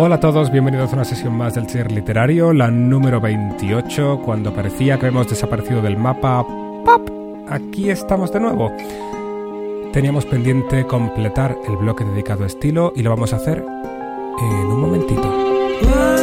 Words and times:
Hola 0.00 0.14
a 0.14 0.20
todos, 0.20 0.52
bienvenidos 0.52 0.92
a 0.92 0.94
una 0.94 1.04
sesión 1.04 1.36
más 1.36 1.56
del 1.56 1.66
Tier 1.66 1.90
Literario, 1.90 2.52
la 2.52 2.70
número 2.70 3.20
28, 3.20 4.22
cuando 4.24 4.54
parecía 4.54 4.96
que 4.96 5.06
hemos 5.06 5.28
desaparecido 5.28 5.82
del 5.82 5.96
mapa. 5.96 6.46
¡Pop! 6.46 7.10
Aquí 7.48 7.90
estamos 7.90 8.32
de 8.32 8.38
nuevo. 8.38 8.70
Teníamos 9.92 10.24
pendiente 10.24 10.86
completar 10.86 11.58
el 11.66 11.76
bloque 11.78 12.04
dedicado 12.04 12.44
a 12.44 12.46
estilo 12.46 12.92
y 12.94 13.02
lo 13.02 13.10
vamos 13.10 13.32
a 13.32 13.36
hacer 13.38 13.58
en 13.58 14.66
un 14.68 14.80
momentito. 14.80 16.17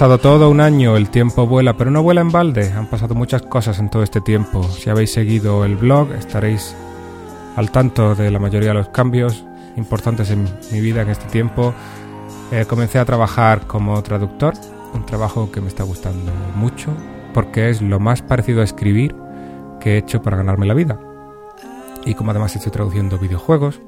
Pasado 0.00 0.16
todo 0.16 0.48
un 0.48 0.62
año, 0.62 0.96
el 0.96 1.10
tiempo 1.10 1.46
vuela, 1.46 1.76
pero 1.76 1.90
no 1.90 2.02
vuela 2.02 2.22
en 2.22 2.32
balde. 2.32 2.72
Han 2.72 2.86
pasado 2.86 3.14
muchas 3.14 3.42
cosas 3.42 3.78
en 3.80 3.90
todo 3.90 4.02
este 4.02 4.22
tiempo. 4.22 4.62
Si 4.62 4.88
habéis 4.88 5.12
seguido 5.12 5.62
el 5.66 5.76
blog, 5.76 6.12
estaréis 6.12 6.74
al 7.54 7.70
tanto 7.70 8.14
de 8.14 8.30
la 8.30 8.38
mayoría 8.38 8.68
de 8.68 8.76
los 8.76 8.88
cambios 8.88 9.44
importantes 9.76 10.30
en 10.30 10.48
mi 10.72 10.80
vida 10.80 11.02
en 11.02 11.10
este 11.10 11.26
tiempo. 11.26 11.74
Eh, 12.50 12.64
comencé 12.66 12.98
a 12.98 13.04
trabajar 13.04 13.66
como 13.66 14.02
traductor, 14.02 14.54
un 14.94 15.04
trabajo 15.04 15.52
que 15.52 15.60
me 15.60 15.68
está 15.68 15.82
gustando 15.82 16.32
mucho, 16.54 16.94
porque 17.34 17.68
es 17.68 17.82
lo 17.82 18.00
más 18.00 18.22
parecido 18.22 18.62
a 18.62 18.64
escribir 18.64 19.14
que 19.80 19.96
he 19.96 19.98
hecho 19.98 20.22
para 20.22 20.38
ganarme 20.38 20.64
la 20.64 20.72
vida. 20.72 20.98
Y 22.06 22.14
como 22.14 22.30
además 22.30 22.56
estoy 22.56 22.72
traduciendo 22.72 23.18
videojuegos, 23.18 23.82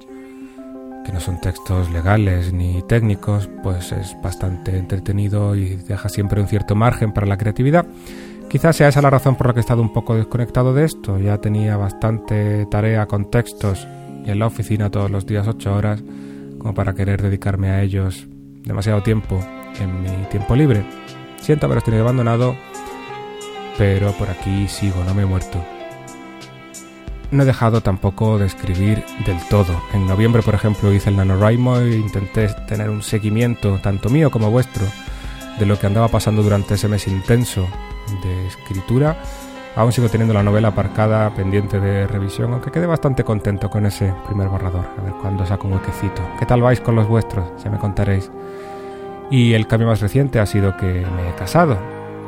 que 1.05 1.13
no 1.13 1.21
son 1.21 1.41
textos 1.41 1.91
legales 1.91 2.53
ni 2.53 2.83
técnicos, 2.83 3.49
pues 3.63 3.93
es 3.93 4.17
bastante 4.23 4.77
entretenido 4.77 5.55
y 5.57 5.77
deja 5.77 6.09
siempre 6.09 6.41
un 6.41 6.49
cierto 6.49 6.75
margen 6.75 7.13
para 7.13 7.27
la 7.27 7.37
creatividad. 7.37 7.87
Quizás 8.49 8.77
sea 8.77 8.89
esa 8.89 9.03
la 9.03 9.11
razón 9.11 9.37
por 9.37 9.47
la 9.47 9.55
que 9.55 9.61
he 9.61 9.63
estado 9.63 9.83
un 9.83 9.93
poco 9.93 10.15
desconectado 10.15 10.75
de 10.75 10.85
esto. 10.85 11.19
Ya 11.19 11.39
tenía 11.39 11.77
bastante 11.77 12.67
tarea 12.67 13.07
con 13.07 13.31
textos 13.31 13.87
y 14.25 14.31
en 14.31 14.39
la 14.39 14.47
oficina 14.47 14.91
todos 14.91 15.11
los 15.11 15.27
días 15.27 15.49
8 15.49 15.75
horas 15.75 16.03
como 16.59 16.75
para 16.75 16.95
querer 16.95 17.23
dedicarme 17.23 17.71
a 17.71 17.83
ellos 17.83 18.27
demasiado 18.65 19.03
tiempo 19.03 19.41
en 19.81 20.03
mi 20.03 20.27
tiempo 20.31 20.55
libre. 20.55 20.85
Siento 21.41 21.67
haberos 21.67 21.85
tenido 21.85 22.05
abandonado, 22.05 22.55
pero 23.79 24.13
por 24.13 24.29
aquí 24.31 24.69
sigo, 24.69 25.03
no 25.05 25.15
me 25.15 25.23
he 25.23 25.27
muerto 25.27 25.65
no 27.33 27.43
he 27.43 27.47
dejado 27.47 27.81
tampoco 27.81 28.39
de 28.39 28.47
escribir 28.47 29.05
del 29.27 29.39
todo. 29.49 29.81
En 29.95 30.07
noviembre, 30.07 30.43
por 30.43 30.55
ejemplo, 30.55 30.93
hice 30.93 31.11
el 31.11 31.17
NaNoWriMo 31.17 31.79
e 31.79 31.97
intenté 31.97 32.49
tener 32.69 32.91
un 32.91 33.03
seguimiento, 33.03 33.81
tanto 33.83 34.11
mío 34.11 34.31
como 34.31 34.51
vuestro, 34.51 34.85
de 35.59 35.67
lo 35.67 35.79
que 35.79 35.87
andaba 35.87 36.09
pasando 36.09 36.43
durante 36.43 36.75
ese 36.75 36.89
mes 36.89 37.09
intenso 37.09 37.67
de 38.23 38.47
escritura. 38.47 39.17
Aún 39.75 39.93
sigo 39.93 40.11
teniendo 40.11 40.35
la 40.35 40.43
novela 40.43 40.69
aparcada, 40.69 41.35
pendiente 41.35 41.81
de 41.81 42.07
revisión, 42.07 42.53
aunque 42.53 42.71
quedé 42.71 42.85
bastante 42.85 43.25
contento 43.25 43.71
con 43.71 43.87
ese 43.87 44.13
primer 44.27 44.49
borrador. 44.49 44.85
A 44.99 45.03
ver 45.03 45.15
cuándo 45.15 45.47
saco 45.47 45.67
un 45.67 45.75
huequecito. 45.75 46.23
¿Qué 46.39 46.45
tal 46.45 46.61
vais 46.61 46.81
con 46.81 46.95
los 46.95 47.09
vuestros? 47.09 47.51
Ya 47.65 47.71
me 47.71 47.79
contaréis. 47.79 48.31
Y 49.31 49.55
el 49.55 49.67
cambio 49.67 49.89
más 49.89 50.03
reciente 50.03 50.39
ha 50.39 50.45
sido 50.45 50.77
que 50.77 51.07
me 51.17 51.31
he 51.31 51.35
casado. 51.39 51.79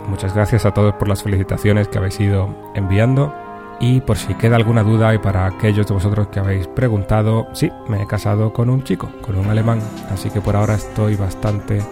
Muchas 0.08 0.34
gracias 0.34 0.64
a 0.64 0.72
todos 0.72 0.94
por 0.94 1.08
las 1.08 1.22
felicitaciones 1.22 1.88
que 1.88 1.98
habéis 1.98 2.18
ido 2.18 2.48
enviando 2.74 3.43
y 3.84 4.00
por 4.00 4.16
si 4.16 4.32
queda 4.34 4.56
alguna 4.56 4.82
duda 4.82 5.14
y 5.14 5.18
para 5.18 5.44
aquellos 5.44 5.86
de 5.86 5.92
vosotros 5.92 6.28
que 6.28 6.40
habéis 6.40 6.66
preguntado, 6.68 7.48
sí, 7.52 7.70
me 7.86 8.02
he 8.02 8.06
casado 8.06 8.50
con 8.50 8.70
un 8.70 8.82
chico, 8.82 9.10
con 9.20 9.36
un 9.36 9.46
alemán, 9.50 9.78
así 10.10 10.30
que 10.30 10.40
por 10.40 10.56
ahora 10.56 10.74
estoy 10.74 11.16
bastante 11.16 11.82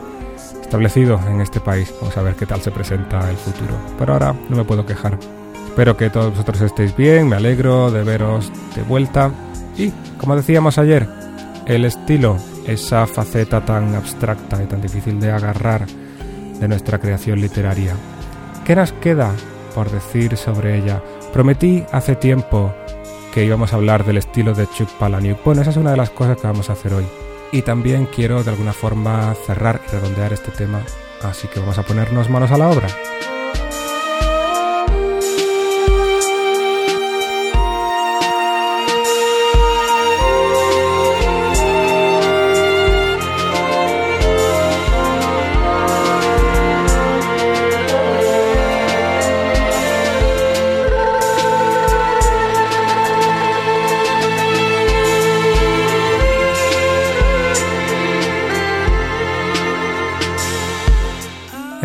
establecido 0.63 1.21
en 1.29 1.43
este 1.43 1.61
país. 1.61 1.93
Vamos 2.01 2.17
a 2.17 2.23
ver 2.23 2.35
qué 2.35 2.47
tal 2.47 2.63
se 2.63 2.71
presenta 2.71 3.29
el 3.29 3.37
futuro. 3.37 3.75
Por 3.99 4.11
ahora 4.11 4.35
no 4.49 4.57
me 4.57 4.65
puedo 4.65 4.87
quejar. 4.87 5.19
Espero 5.67 5.95
que 5.95 6.09
todos 6.09 6.31
vosotros 6.31 6.63
estéis 6.63 6.97
bien, 6.97 7.29
me 7.29 7.37
alegro 7.37 7.91
de 7.91 8.03
veros 8.03 8.51
de 8.75 8.83
vuelta. 8.85 9.31
Y, 9.77 9.93
como 10.19 10.35
decíamos 10.35 10.79
ayer, 10.79 11.07
el 11.67 11.85
estilo, 11.85 12.39
esa 12.67 13.07
faceta 13.07 13.67
tan 13.67 13.95
abstracta 13.95 14.63
y 14.63 14.67
tan 14.67 14.81
difícil 14.81 15.21
de 15.21 15.31
agarrar 15.31 15.85
de 16.59 16.69
nuestra 16.69 16.99
creación 16.99 17.39
literaria. 17.39 17.95
¿Qué 18.65 18.75
nos 18.75 18.93
queda 18.93 19.31
por 19.75 19.91
decir 19.91 20.39
sobre 20.39 20.79
ella? 20.79 21.03
Prometí 21.33 21.83
hace 21.93 22.15
tiempo 22.15 22.75
que 23.33 23.45
íbamos 23.45 23.73
a 23.73 23.77
hablar 23.77 24.05
del 24.05 24.19
estilo 24.19 24.53
de 24.53 24.67
Chuck 24.69 24.91
Palahniuk. 24.99 25.43
Bueno, 25.43 25.63
esa 25.63 25.71
es 25.71 25.79
una 25.79 25.93
de 25.93 25.97
las 25.97 26.11
cosas 26.11 26.37
que 26.37 26.47
vamos 26.47 26.69
a 26.69 26.75
hacer 26.75 26.93
hoy. 26.93 27.07
Y 27.53 27.63
también 27.63 28.07
quiero 28.07 28.45
de 28.45 28.51
alguna 28.51 28.75
forma 28.75 29.35
cerrar 29.47 29.81
y 29.87 29.91
redondear 29.91 30.35
este 30.35 30.51
tema, 30.51 30.83
así 31.23 31.49
que 31.49 31.61
vamos 31.61 31.79
a 31.79 31.85
ponernos 31.85 32.29
manos 32.29 32.51
a 32.51 32.59
la 32.59 32.69
obra. 32.69 32.89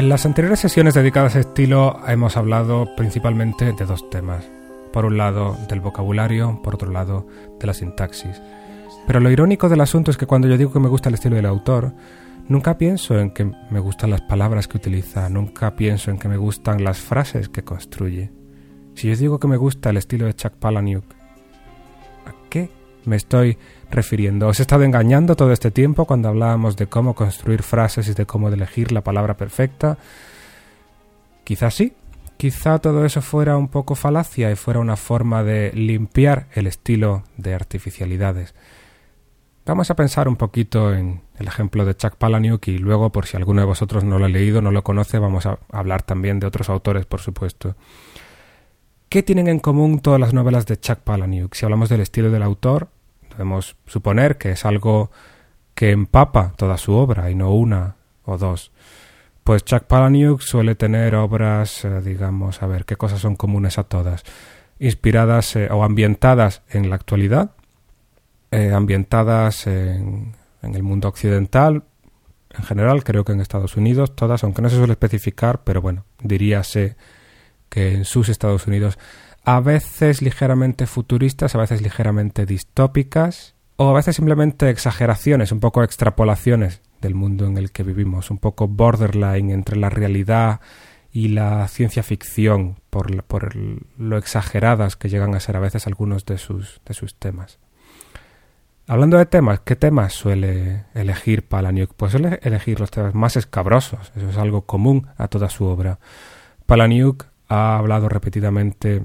En 0.08 0.12
las 0.12 0.26
anteriores 0.26 0.62
sesiones 0.62 0.94
dedicadas 0.94 1.36
a 1.36 1.42
estilo 1.42 2.00
hemos 2.08 2.38
hablado 2.38 2.88
principalmente 2.96 3.74
de 3.74 3.86
dos 3.86 4.10
temas. 4.10 4.50
Por 4.94 5.04
un 5.04 5.18
lado 5.18 5.58
del 5.68 5.82
vocabulario, 5.82 6.62
por 6.64 6.76
otro 6.76 6.90
lado 6.94 7.28
de 7.60 7.68
la 7.68 7.74
sintaxis. 7.74 8.42
Pero 9.06 9.20
lo 9.20 9.30
irónico 9.30 9.68
del 9.68 9.82
asunto 9.82 10.10
es 10.10 10.16
que 10.16 10.26
cuando 10.26 10.48
yo 10.48 10.58
digo 10.58 10.72
que 10.72 10.80
me 10.80 10.88
gusta 10.88 11.10
el 11.10 11.16
estilo 11.16 11.36
del 11.36 11.46
autor, 11.46 11.94
nunca 12.48 12.78
pienso 12.78 13.20
en 13.20 13.32
que 13.32 13.52
me 13.70 13.82
gustan 13.82 14.12
las 14.12 14.22
palabras 14.22 14.70
que 14.70 14.78
utiliza, 14.78 15.28
nunca 15.28 15.76
pienso 15.76 16.10
en 16.10 16.20
que 16.20 16.30
me 16.30 16.38
gustan 16.38 16.86
las 16.86 17.00
frases 17.00 17.50
que 17.50 17.66
construye. 17.66 18.32
Si 18.96 19.10
yo 19.10 19.16
digo 19.18 19.42
que 19.42 19.50
me 19.50 19.58
gusta 19.58 19.90
el 19.90 19.98
estilo 19.98 20.26
de 20.26 20.36
Chuck 20.36 20.54
Palahniuk, 20.54 21.04
¿a 22.26 22.34
qué 22.50 22.70
me 23.06 23.16
estoy 23.16 23.58
refiriendo? 23.90 24.48
¿Os 24.48 24.60
he 24.60 24.64
estado 24.64 24.84
engañando 24.84 25.36
todo 25.36 25.52
este 25.52 25.72
tiempo 25.72 26.06
cuando 26.06 26.30
hablábamos 26.30 26.76
de 26.76 26.88
cómo 26.88 27.16
construir 27.16 27.64
frases 27.64 28.08
y 28.08 28.14
de 28.14 28.26
cómo 28.26 28.50
elegir 28.50 28.92
la 28.92 29.02
palabra 29.02 29.38
perfecta? 29.38 29.98
Quizás 31.44 31.74
sí, 31.76 31.94
quizá 32.38 32.80
todo 32.80 33.06
eso 33.06 33.22
fuera 33.22 33.58
un 33.58 33.70
poco 33.70 33.96
falacia 33.96 34.52
y 34.52 34.56
fuera 34.56 34.80
una 34.80 34.98
forma 34.98 35.44
de 35.44 35.72
limpiar 35.74 36.48
el 36.54 36.68
estilo 36.68 37.24
de 37.38 37.54
artificialidades. 37.54 38.54
Vamos 39.66 39.92
a 39.92 39.96
pensar 39.96 40.30
un 40.30 40.38
poquito 40.38 40.94
en 40.94 41.22
el 41.38 41.48
ejemplo 41.48 41.84
de 41.84 41.96
Chuck 41.96 42.16
Palahniuk 42.16 42.66
y 42.70 42.78
luego, 42.78 43.12
por 43.12 43.26
si 43.26 43.36
alguno 43.36 43.60
de 43.60 43.68
vosotros 43.68 44.06
no 44.06 44.18
lo 44.18 44.26
ha 44.26 44.30
leído, 44.30 44.62
no 44.62 44.72
lo 44.72 44.82
conoce, 44.82 45.20
vamos 45.20 45.46
a 45.46 45.60
hablar 45.74 46.04
también 46.04 46.40
de 46.40 46.48
otros 46.48 46.70
autores, 46.70 47.06
por 47.06 47.20
supuesto. 47.20 47.76
¿Qué 49.10 49.24
tienen 49.24 49.48
en 49.48 49.60
común 49.60 50.00
todas 50.00 50.20
las 50.20 50.34
novelas 50.34 50.66
de 50.66 50.80
Chuck 50.80 51.00
Palahniuk? 51.00 51.54
Si 51.56 51.66
hablamos 51.66 51.90
del 51.90 52.02
estilo 52.02 52.30
del 52.30 52.44
autor, 52.44 52.90
Podemos 53.38 53.76
suponer 53.86 54.40
que 54.40 54.50
es 54.50 54.66
algo 54.66 55.12
que 55.76 55.92
empapa 55.92 56.54
toda 56.58 56.76
su 56.80 56.94
obra 56.94 57.30
y 57.30 57.36
no 57.36 57.54
una 57.54 57.96
o 58.26 58.36
dos. 58.36 58.72
Pues 59.44 59.64
Chuck 59.64 59.84
Palahniuk 59.84 60.42
suele 60.42 60.74
tener 60.74 61.14
obras, 61.14 61.86
eh, 61.86 62.02
digamos, 62.02 62.64
a 62.64 62.66
ver, 62.66 62.86
¿qué 62.86 62.96
cosas 62.96 63.22
son 63.22 63.36
comunes 63.36 63.78
a 63.78 63.84
todas? 63.84 64.24
Inspiradas 64.80 65.56
eh, 65.56 65.70
o 65.70 65.84
ambientadas 65.84 66.64
en 66.68 66.90
la 66.90 66.96
actualidad, 66.96 67.52
eh, 68.50 68.72
ambientadas 68.74 69.68
en, 69.68 70.34
en 70.64 70.74
el 70.74 70.82
mundo 70.82 71.08
occidental, 71.08 71.84
en 72.50 72.64
general, 72.64 73.04
creo 73.04 73.24
que 73.24 73.34
en 73.34 73.42
Estados 73.42 73.78
Unidos, 73.78 74.16
todas, 74.16 74.44
aunque 74.44 74.64
no 74.64 74.70
se 74.72 74.78
suele 74.78 74.94
especificar, 74.94 75.64
pero 75.64 75.80
bueno, 75.80 76.06
diríase 76.24 76.96
que 77.70 77.94
en 77.94 78.06
sus 78.06 78.30
Estados 78.30 78.68
Unidos 78.68 78.98
a 79.44 79.60
veces 79.62 80.22
ligeramente 80.22 80.88
futuristas, 80.88 81.56
a 81.56 81.58
veces 81.58 81.82
ligeramente 81.82 82.46
distópicas, 82.46 83.56
o 83.78 83.90
a 83.90 83.94
veces 83.94 84.16
simplemente 84.16 84.70
exageraciones, 84.70 85.52
un 85.52 85.60
poco 85.60 85.84
extrapolaciones 85.84 86.82
del 87.00 87.16
mundo 87.16 87.46
en 87.46 87.58
el 87.58 87.72
que 87.72 87.84
vivimos, 87.84 88.32
un 88.32 88.40
poco 88.40 88.68
borderline 88.68 89.52
entre 89.52 89.78
la 89.78 89.90
realidad 89.90 90.60
y 91.14 91.30
la 91.30 91.68
ciencia 91.68 92.04
ficción, 92.04 92.76
por, 92.90 93.56
lo 93.56 94.18
exageradas 94.18 94.96
que 94.96 95.10
llegan 95.10 95.34
a 95.36 95.40
ser 95.40 95.56
a 95.56 95.62
veces 95.62 95.88
algunos 95.88 96.26
de 96.26 96.38
sus, 96.38 96.82
de 96.86 96.94
sus 96.94 97.16
temas. 97.16 97.60
Hablando 98.88 99.18
de 99.18 99.26
temas, 99.26 99.60
¿qué 99.62 99.76
temas 99.76 100.14
suele 100.14 100.86
elegir 100.94 101.48
Palaniuk? 101.48 101.94
Pues 101.94 102.12
suele 102.12 102.40
elegir 102.42 102.80
los 102.80 102.90
temas 102.90 103.14
más 103.14 103.36
escabrosos, 103.36 104.12
eso 104.16 104.30
es 104.30 104.38
algo 104.38 104.64
común 104.64 105.08
a 105.18 105.28
toda 105.28 105.50
su 105.50 105.66
obra. 105.66 106.00
Palaniuk 106.66 107.28
ha 107.48 107.78
hablado 107.78 108.10
repetidamente 108.10 109.04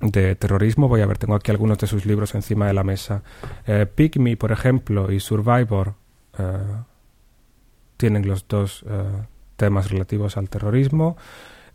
de 0.00 0.34
terrorismo. 0.34 0.88
Voy 0.88 1.02
a 1.02 1.06
ver, 1.06 1.18
tengo 1.18 1.34
aquí 1.34 1.50
algunos 1.50 1.78
de 1.78 1.86
sus 1.86 2.06
libros 2.06 2.34
encima 2.34 2.66
de 2.66 2.72
la 2.72 2.84
mesa. 2.84 3.22
Eh, 3.66 3.86
Pygmy, 3.86 4.36
por 4.36 4.52
ejemplo, 4.52 5.12
y 5.12 5.20
Survivor 5.20 5.94
eh, 6.38 6.58
tienen 7.96 8.26
los 8.26 8.48
dos 8.48 8.84
eh, 8.88 9.04
temas 9.56 9.90
relativos 9.90 10.36
al 10.36 10.48
terrorismo. 10.48 11.16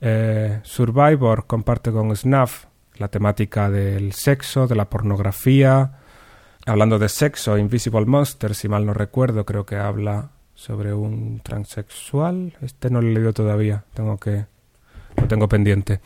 Eh, 0.01 0.59
Survivor 0.63 1.45
comparte 1.45 1.91
con 1.91 2.15
Snuff 2.15 2.65
la 2.95 3.09
temática 3.09 3.69
del 3.69 4.13
sexo, 4.13 4.67
de 4.67 4.75
la 4.75 4.89
pornografía. 4.89 5.99
Hablando 6.65 6.97
de 6.97 7.09
sexo, 7.09 7.57
Invisible 7.57 8.05
Monster, 8.05 8.55
si 8.55 8.67
mal 8.67 8.85
no 8.85 8.93
recuerdo, 8.93 9.45
creo 9.45 9.65
que 9.65 9.75
habla 9.75 10.31
sobre 10.55 10.93
un 10.93 11.41
transexual. 11.43 12.53
Este 12.61 12.89
no 12.89 13.01
lo 13.01 13.09
he 13.09 13.13
leído 13.13 13.33
todavía, 13.33 13.83
tengo 13.93 14.17
que 14.17 14.45
lo 15.17 15.27
tengo 15.27 15.47
pendiente. 15.47 16.01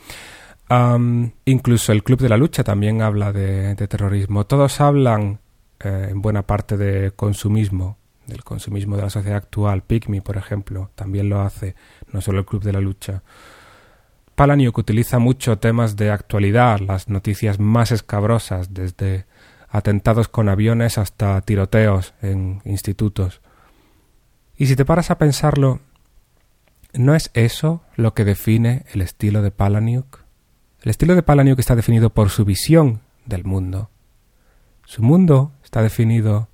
incluso 1.44 1.92
el 1.92 2.02
Club 2.02 2.20
de 2.20 2.28
la 2.28 2.36
Lucha 2.36 2.64
también 2.64 3.02
habla 3.02 3.32
de, 3.32 3.74
terrorismo. 3.74 4.46
Todos 4.46 4.80
hablan 4.80 5.40
eh, 5.80 6.08
en 6.10 6.22
buena 6.22 6.42
parte 6.42 6.76
de 6.76 7.12
consumismo, 7.12 7.98
del 8.26 8.44
consumismo 8.44 8.96
de 8.96 9.02
la 9.02 9.10
sociedad 9.10 9.38
actual. 9.38 9.82
Pygmy, 9.82 10.20
por 10.20 10.36
ejemplo, 10.36 10.90
también 10.94 11.28
lo 11.28 11.40
hace, 11.40 11.74
no 12.12 12.20
solo 12.20 12.40
el 12.40 12.46
Club 12.46 12.62
de 12.62 12.72
la 12.72 12.80
Lucha. 12.80 13.22
Palaniuk 14.34 14.78
utiliza 14.78 15.18
mucho 15.18 15.58
temas 15.58 15.96
de 15.96 16.10
actualidad, 16.10 16.80
las 16.80 17.08
noticias 17.08 17.58
más 17.58 17.92
escabrosas, 17.92 18.72
desde 18.72 19.26
atentados 19.68 20.28
con 20.28 20.48
aviones 20.48 20.98
hasta 20.98 21.40
tiroteos 21.42 22.14
en 22.22 22.62
institutos. 22.64 23.40
Y 24.56 24.66
si 24.66 24.76
te 24.76 24.84
paras 24.84 25.10
a 25.10 25.18
pensarlo, 25.18 25.80
¿no 26.94 27.14
es 27.14 27.30
eso 27.34 27.82
lo 27.96 28.14
que 28.14 28.24
define 28.24 28.84
el 28.92 29.02
estilo 29.02 29.42
de 29.42 29.50
Palaniuk? 29.50 30.20
El 30.82 30.90
estilo 30.90 31.14
de 31.14 31.22
Palaniuk 31.22 31.58
está 31.58 31.76
definido 31.76 32.10
por 32.10 32.30
su 32.30 32.44
visión 32.44 33.00
del 33.26 33.44
mundo. 33.44 33.90
Su 34.84 35.02
mundo 35.02 35.52
está 35.62 35.82
definido 35.82 36.48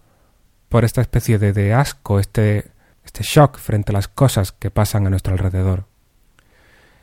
por 0.69 0.85
esta 0.85 1.01
especie 1.01 1.39
de, 1.39 1.53
de 1.53 1.73
asco, 1.73 2.19
este, 2.19 2.71
este 3.05 3.23
shock 3.23 3.59
frente 3.59 3.93
a 3.93 3.95
las 3.95 4.09
cosas 4.09 4.53
que 4.53 4.71
pasan 4.71 5.07
a 5.07 5.11
nuestro 5.11 5.33
alrededor. 5.33 5.85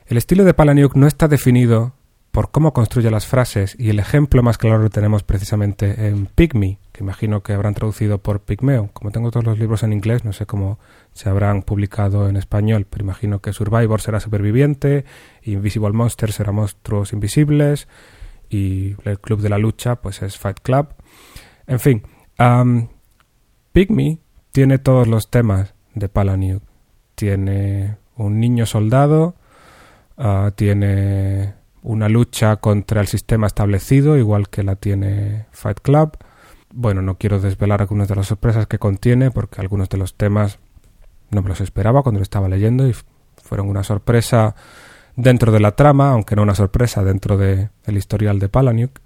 El 0.05 0.17
estilo 0.17 0.43
de 0.43 0.53
Palaniuk 0.53 0.95
no 0.95 1.07
está 1.07 1.27
definido 1.27 1.93
por 2.33 2.49
cómo 2.49 2.73
construye 2.73 3.11
las 3.11 3.27
frases 3.27 3.75
y 3.77 3.91
el 3.91 3.99
ejemplo 3.99 4.41
más 4.41 4.57
claro 4.57 4.79
lo 4.79 4.89
tenemos 4.89 5.21
precisamente 5.21 6.07
en 6.07 6.25
Pygmy, 6.25 6.79
que 6.91 7.03
imagino 7.03 7.43
que 7.43 7.53
habrán 7.53 7.75
traducido 7.75 8.17
por 8.17 8.41
Pygmeo. 8.41 8.89
Como 8.91 9.11
tengo 9.11 9.29
todos 9.29 9.45
los 9.45 9.59
libros 9.59 9.83
en 9.83 9.93
inglés, 9.93 10.25
no 10.25 10.33
sé 10.33 10.47
cómo 10.47 10.79
se 11.13 11.29
habrán 11.29 11.61
publicado 11.61 12.27
en 12.27 12.35
español, 12.35 12.87
pero 12.89 13.03
imagino 13.03 13.39
que 13.39 13.53
Survivor 13.53 14.01
será 14.01 14.19
superviviente, 14.19 15.05
Invisible 15.43 15.91
Monster 15.91 16.31
será 16.31 16.51
monstruos 16.51 17.13
invisibles 17.13 17.87
y 18.49 18.95
el 19.05 19.19
Club 19.19 19.39
de 19.39 19.49
la 19.49 19.59
Lucha 19.59 19.97
pues 19.97 20.23
es 20.23 20.39
Fight 20.39 20.59
Club. 20.63 20.87
En 21.67 21.79
fin, 21.79 22.01
um, 22.39 22.87
Pygmy 23.73 24.21
tiene 24.51 24.79
todos 24.79 25.07
los 25.07 25.29
temas 25.29 25.75
de 25.93 26.09
Palaniuk. 26.09 26.63
Tiene 27.13 27.97
un 28.15 28.39
niño 28.39 28.65
soldado, 28.65 29.35
uh, 30.17 30.49
tiene 30.55 31.61
una 31.83 32.09
lucha 32.09 32.55
contra 32.55 33.01
el 33.01 33.07
sistema 33.07 33.47
establecido, 33.47 34.17
igual 34.17 34.49
que 34.49 34.63
la 34.63 34.75
tiene 34.75 35.45
Fight 35.51 35.79
Club. 35.81 36.17
Bueno, 36.73 37.01
no 37.01 37.17
quiero 37.17 37.39
desvelar 37.39 37.81
algunas 37.81 38.07
de 38.07 38.15
las 38.15 38.27
sorpresas 38.27 38.67
que 38.67 38.79
contiene, 38.79 39.29
porque 39.29 39.61
algunos 39.61 39.89
de 39.89 39.97
los 39.97 40.15
temas 40.15 40.59
no 41.29 41.41
me 41.41 41.49
los 41.49 41.61
esperaba 41.61 42.01
cuando 42.01 42.19
lo 42.19 42.23
estaba 42.23 42.47
leyendo 42.47 42.87
y 42.87 42.95
fueron 43.41 43.67
una 43.69 43.83
sorpresa 43.83 44.55
dentro 45.15 45.51
de 45.51 45.59
la 45.59 45.75
trama, 45.75 46.11
aunque 46.11 46.35
no 46.35 46.41
una 46.41 46.55
sorpresa 46.55 47.03
dentro 47.03 47.37
del 47.37 47.69
historial 47.85 48.39
de 48.39 48.49
Palaniuk. 48.49 48.99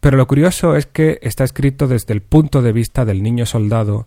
Pero 0.00 0.16
lo 0.16 0.26
curioso 0.26 0.76
es 0.76 0.86
que 0.86 1.18
está 1.22 1.44
escrito 1.44 1.88
desde 1.88 2.12
el 2.12 2.22
punto 2.22 2.62
de 2.62 2.72
vista 2.72 3.04
del 3.04 3.22
niño 3.22 3.46
soldado 3.46 4.06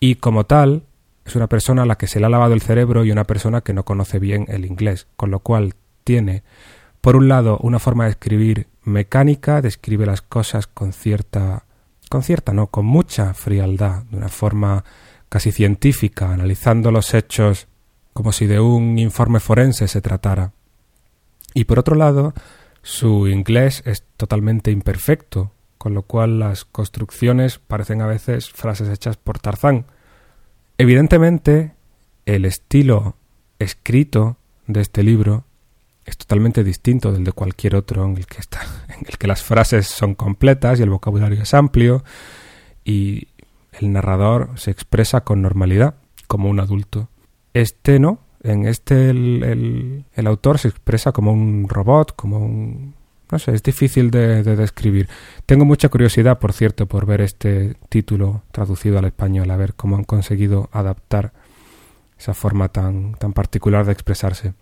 y 0.00 0.16
como 0.16 0.44
tal 0.44 0.84
es 1.24 1.36
una 1.36 1.48
persona 1.48 1.82
a 1.82 1.86
la 1.86 1.96
que 1.96 2.08
se 2.08 2.18
le 2.18 2.26
ha 2.26 2.28
lavado 2.28 2.54
el 2.54 2.62
cerebro 2.62 3.04
y 3.04 3.12
una 3.12 3.24
persona 3.24 3.60
que 3.60 3.72
no 3.72 3.84
conoce 3.84 4.18
bien 4.18 4.46
el 4.48 4.64
inglés, 4.64 5.06
con 5.16 5.30
lo 5.30 5.38
cual 5.40 5.74
tiene 6.02 6.42
por 7.02 7.16
un 7.16 7.28
lado, 7.28 7.58
una 7.58 7.80
forma 7.80 8.04
de 8.04 8.10
escribir 8.10 8.68
mecánica, 8.84 9.60
describe 9.60 10.06
las 10.06 10.22
cosas 10.22 10.68
con 10.68 10.92
cierta, 10.92 11.64
con 12.08 12.22
cierta, 12.22 12.52
no, 12.52 12.68
con 12.68 12.86
mucha 12.86 13.34
frialdad, 13.34 14.04
de 14.04 14.16
una 14.16 14.28
forma 14.28 14.84
casi 15.28 15.50
científica, 15.50 16.32
analizando 16.32 16.92
los 16.92 17.12
hechos 17.12 17.66
como 18.12 18.30
si 18.30 18.46
de 18.46 18.60
un 18.60 18.98
informe 18.98 19.40
forense 19.40 19.88
se 19.88 20.00
tratara. 20.00 20.52
Y 21.54 21.64
por 21.64 21.80
otro 21.80 21.96
lado, 21.96 22.34
su 22.82 23.26
inglés 23.26 23.82
es 23.84 24.04
totalmente 24.16 24.70
imperfecto, 24.70 25.50
con 25.78 25.94
lo 25.94 26.02
cual 26.02 26.38
las 26.38 26.64
construcciones 26.64 27.58
parecen 27.58 28.00
a 28.00 28.06
veces 28.06 28.48
frases 28.48 28.88
hechas 28.88 29.16
por 29.16 29.40
Tarzán. 29.40 29.86
Evidentemente, 30.78 31.74
el 32.26 32.44
estilo 32.44 33.16
escrito 33.58 34.36
de 34.68 34.82
este 34.82 35.02
libro 35.02 35.44
es 36.04 36.16
totalmente 36.16 36.64
distinto 36.64 37.12
del 37.12 37.24
de 37.24 37.32
cualquier 37.32 37.76
otro 37.76 38.04
en 38.04 38.16
el 38.16 38.26
que 38.26 38.38
está, 38.38 38.60
en 38.88 39.06
el 39.06 39.18
que 39.18 39.26
las 39.26 39.42
frases 39.42 39.86
son 39.86 40.14
completas 40.14 40.78
y 40.78 40.82
el 40.82 40.90
vocabulario 40.90 41.42
es 41.42 41.54
amplio 41.54 42.04
y 42.84 43.28
el 43.72 43.92
narrador 43.92 44.50
se 44.56 44.70
expresa 44.70 45.22
con 45.22 45.42
normalidad 45.42 45.94
como 46.26 46.48
un 46.48 46.60
adulto. 46.60 47.08
Este 47.54 47.98
no, 47.98 48.20
en 48.42 48.66
este 48.66 49.10
el, 49.10 50.04
el, 50.14 50.26
autor 50.26 50.58
se 50.58 50.68
expresa 50.68 51.12
como 51.12 51.32
un 51.32 51.68
robot, 51.68 52.16
como 52.16 52.38
un... 52.38 52.94
no 53.30 53.38
sé, 53.38 53.54
es 53.54 53.62
difícil 53.62 54.10
de, 54.10 54.42
de, 54.42 54.56
describir. 54.56 55.08
Tengo 55.46 55.64
mucha 55.64 55.88
curiosidad, 55.88 56.38
por 56.38 56.52
cierto, 56.52 56.86
por 56.86 57.06
ver 57.06 57.20
este 57.20 57.76
título 57.88 58.42
traducido 58.50 58.98
al 58.98 59.04
español, 59.04 59.50
a 59.50 59.56
ver 59.56 59.74
cómo 59.74 59.96
han 59.96 60.04
conseguido 60.04 60.68
adaptar 60.72 61.32
esa 62.18 62.34
forma 62.34 62.68
tan, 62.68 63.14
tan 63.14 63.32
particular 63.32 63.84
de 63.84 63.92
expresarse. 63.92 64.54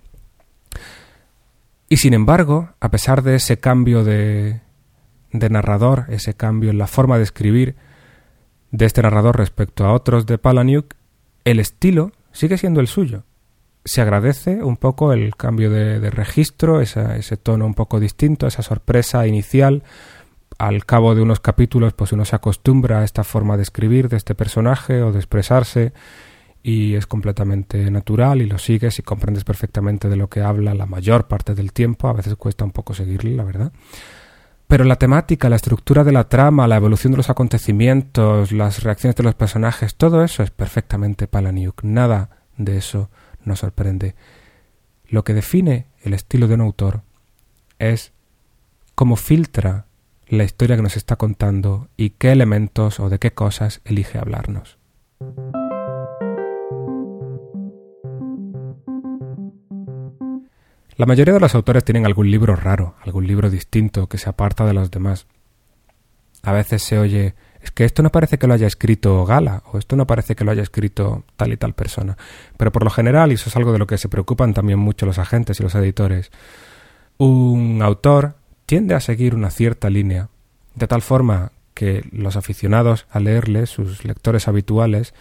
Y 1.92 1.96
sin 1.96 2.14
embargo, 2.14 2.70
a 2.78 2.88
pesar 2.92 3.24
de 3.24 3.34
ese 3.34 3.58
cambio 3.58 4.04
de, 4.04 4.60
de 5.32 5.50
narrador, 5.50 6.04
ese 6.08 6.34
cambio 6.34 6.70
en 6.70 6.78
la 6.78 6.86
forma 6.86 7.16
de 7.16 7.24
escribir 7.24 7.74
de 8.70 8.86
este 8.86 9.02
narrador 9.02 9.36
respecto 9.36 9.84
a 9.84 9.92
otros 9.92 10.24
de 10.24 10.38
Palaniuk, 10.38 10.94
el 11.44 11.58
estilo 11.58 12.12
sigue 12.30 12.58
siendo 12.58 12.78
el 12.78 12.86
suyo. 12.86 13.24
Se 13.84 14.00
agradece 14.00 14.62
un 14.62 14.76
poco 14.76 15.12
el 15.12 15.34
cambio 15.34 15.68
de, 15.68 15.98
de 15.98 16.10
registro, 16.10 16.80
ese 16.80 17.36
tono 17.36 17.66
un 17.66 17.74
poco 17.74 17.98
distinto, 17.98 18.46
esa 18.46 18.62
sorpresa 18.62 19.26
inicial. 19.26 19.82
Al 20.58 20.86
cabo 20.86 21.16
de 21.16 21.22
unos 21.22 21.40
capítulos, 21.40 21.92
pues 21.94 22.12
uno 22.12 22.24
se 22.24 22.36
acostumbra 22.36 23.00
a 23.00 23.04
esta 23.04 23.24
forma 23.24 23.56
de 23.56 23.64
escribir 23.64 24.08
de 24.08 24.16
este 24.16 24.36
personaje 24.36 25.02
o 25.02 25.10
de 25.10 25.18
expresarse 25.18 25.92
y 26.62 26.94
es 26.94 27.06
completamente 27.06 27.90
natural 27.90 28.42
y 28.42 28.46
lo 28.46 28.58
sigues 28.58 28.98
y 28.98 29.02
comprendes 29.02 29.44
perfectamente 29.44 30.08
de 30.08 30.16
lo 30.16 30.28
que 30.28 30.42
habla 30.42 30.74
la 30.74 30.86
mayor 30.86 31.26
parte 31.26 31.54
del 31.54 31.72
tiempo, 31.72 32.08
a 32.08 32.12
veces 32.12 32.36
cuesta 32.36 32.64
un 32.64 32.72
poco 32.72 32.94
seguirle, 32.94 33.34
la 33.34 33.44
verdad. 33.44 33.72
Pero 34.66 34.84
la 34.84 34.96
temática, 34.96 35.48
la 35.48 35.56
estructura 35.56 36.04
de 36.04 36.12
la 36.12 36.28
trama, 36.28 36.68
la 36.68 36.76
evolución 36.76 37.10
de 37.12 37.16
los 37.16 37.30
acontecimientos, 37.30 38.52
las 38.52 38.84
reacciones 38.84 39.16
de 39.16 39.24
los 39.24 39.34
personajes, 39.34 39.96
todo 39.96 40.22
eso 40.22 40.42
es 40.44 40.50
perfectamente 40.50 41.26
Palaniuk. 41.26 41.82
Nada 41.82 42.30
de 42.56 42.76
eso 42.76 43.10
nos 43.44 43.60
sorprende. 43.60 44.14
Lo 45.08 45.24
que 45.24 45.34
define 45.34 45.86
el 46.02 46.14
estilo 46.14 46.46
de 46.46 46.54
un 46.54 46.60
autor 46.60 47.02
es 47.80 48.12
cómo 48.94 49.16
filtra 49.16 49.86
la 50.28 50.44
historia 50.44 50.76
que 50.76 50.82
nos 50.82 50.96
está 50.96 51.16
contando 51.16 51.88
y 51.96 52.10
qué 52.10 52.30
elementos 52.30 53.00
o 53.00 53.08
de 53.08 53.18
qué 53.18 53.32
cosas 53.32 53.80
elige 53.84 54.18
hablarnos. 54.18 54.78
La 61.00 61.06
mayoría 61.06 61.32
de 61.32 61.40
los 61.40 61.54
autores 61.54 61.82
tienen 61.82 62.04
algún 62.04 62.30
libro 62.30 62.54
raro, 62.56 62.94
algún 63.06 63.26
libro 63.26 63.48
distinto 63.48 64.06
que 64.06 64.18
se 64.18 64.28
aparta 64.28 64.66
de 64.66 64.74
los 64.74 64.90
demás. 64.90 65.26
A 66.42 66.52
veces 66.52 66.82
se 66.82 66.98
oye, 66.98 67.34
es 67.62 67.70
que 67.70 67.86
esto 67.86 68.02
no 68.02 68.12
parece 68.12 68.36
que 68.36 68.46
lo 68.46 68.52
haya 68.52 68.66
escrito 68.66 69.24
Gala, 69.24 69.62
o 69.72 69.78
esto 69.78 69.96
no 69.96 70.06
parece 70.06 70.34
que 70.34 70.44
lo 70.44 70.50
haya 70.50 70.62
escrito 70.62 71.24
tal 71.38 71.54
y 71.54 71.56
tal 71.56 71.72
persona. 71.72 72.18
Pero 72.58 72.70
por 72.70 72.84
lo 72.84 72.90
general, 72.90 73.30
y 73.30 73.36
eso 73.36 73.48
es 73.48 73.56
algo 73.56 73.72
de 73.72 73.78
lo 73.78 73.86
que 73.86 73.96
se 73.96 74.10
preocupan 74.10 74.52
también 74.52 74.78
mucho 74.78 75.06
los 75.06 75.18
agentes 75.18 75.58
y 75.58 75.62
los 75.62 75.74
editores, 75.74 76.30
un 77.16 77.80
autor 77.80 78.34
tiende 78.66 78.94
a 78.94 79.00
seguir 79.00 79.34
una 79.34 79.48
cierta 79.48 79.88
línea, 79.88 80.28
de 80.74 80.86
tal 80.86 81.00
forma 81.00 81.52
que 81.72 82.04
los 82.12 82.36
aficionados 82.36 83.06
a 83.10 83.20
leerle, 83.20 83.64
sus 83.64 84.04
lectores 84.04 84.48
habituales, 84.48 85.14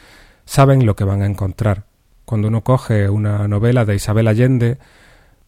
saben 0.43 0.85
lo 0.85 0.97
que 0.97 1.05
van 1.05 1.21
a 1.21 1.25
encontrar. 1.25 1.85
Cuando 2.25 2.49
uno 2.49 2.65
coge 2.65 3.07
una 3.07 3.47
novela 3.47 3.85
de 3.85 3.95
Isabel 3.95 4.27
Allende, 4.27 4.77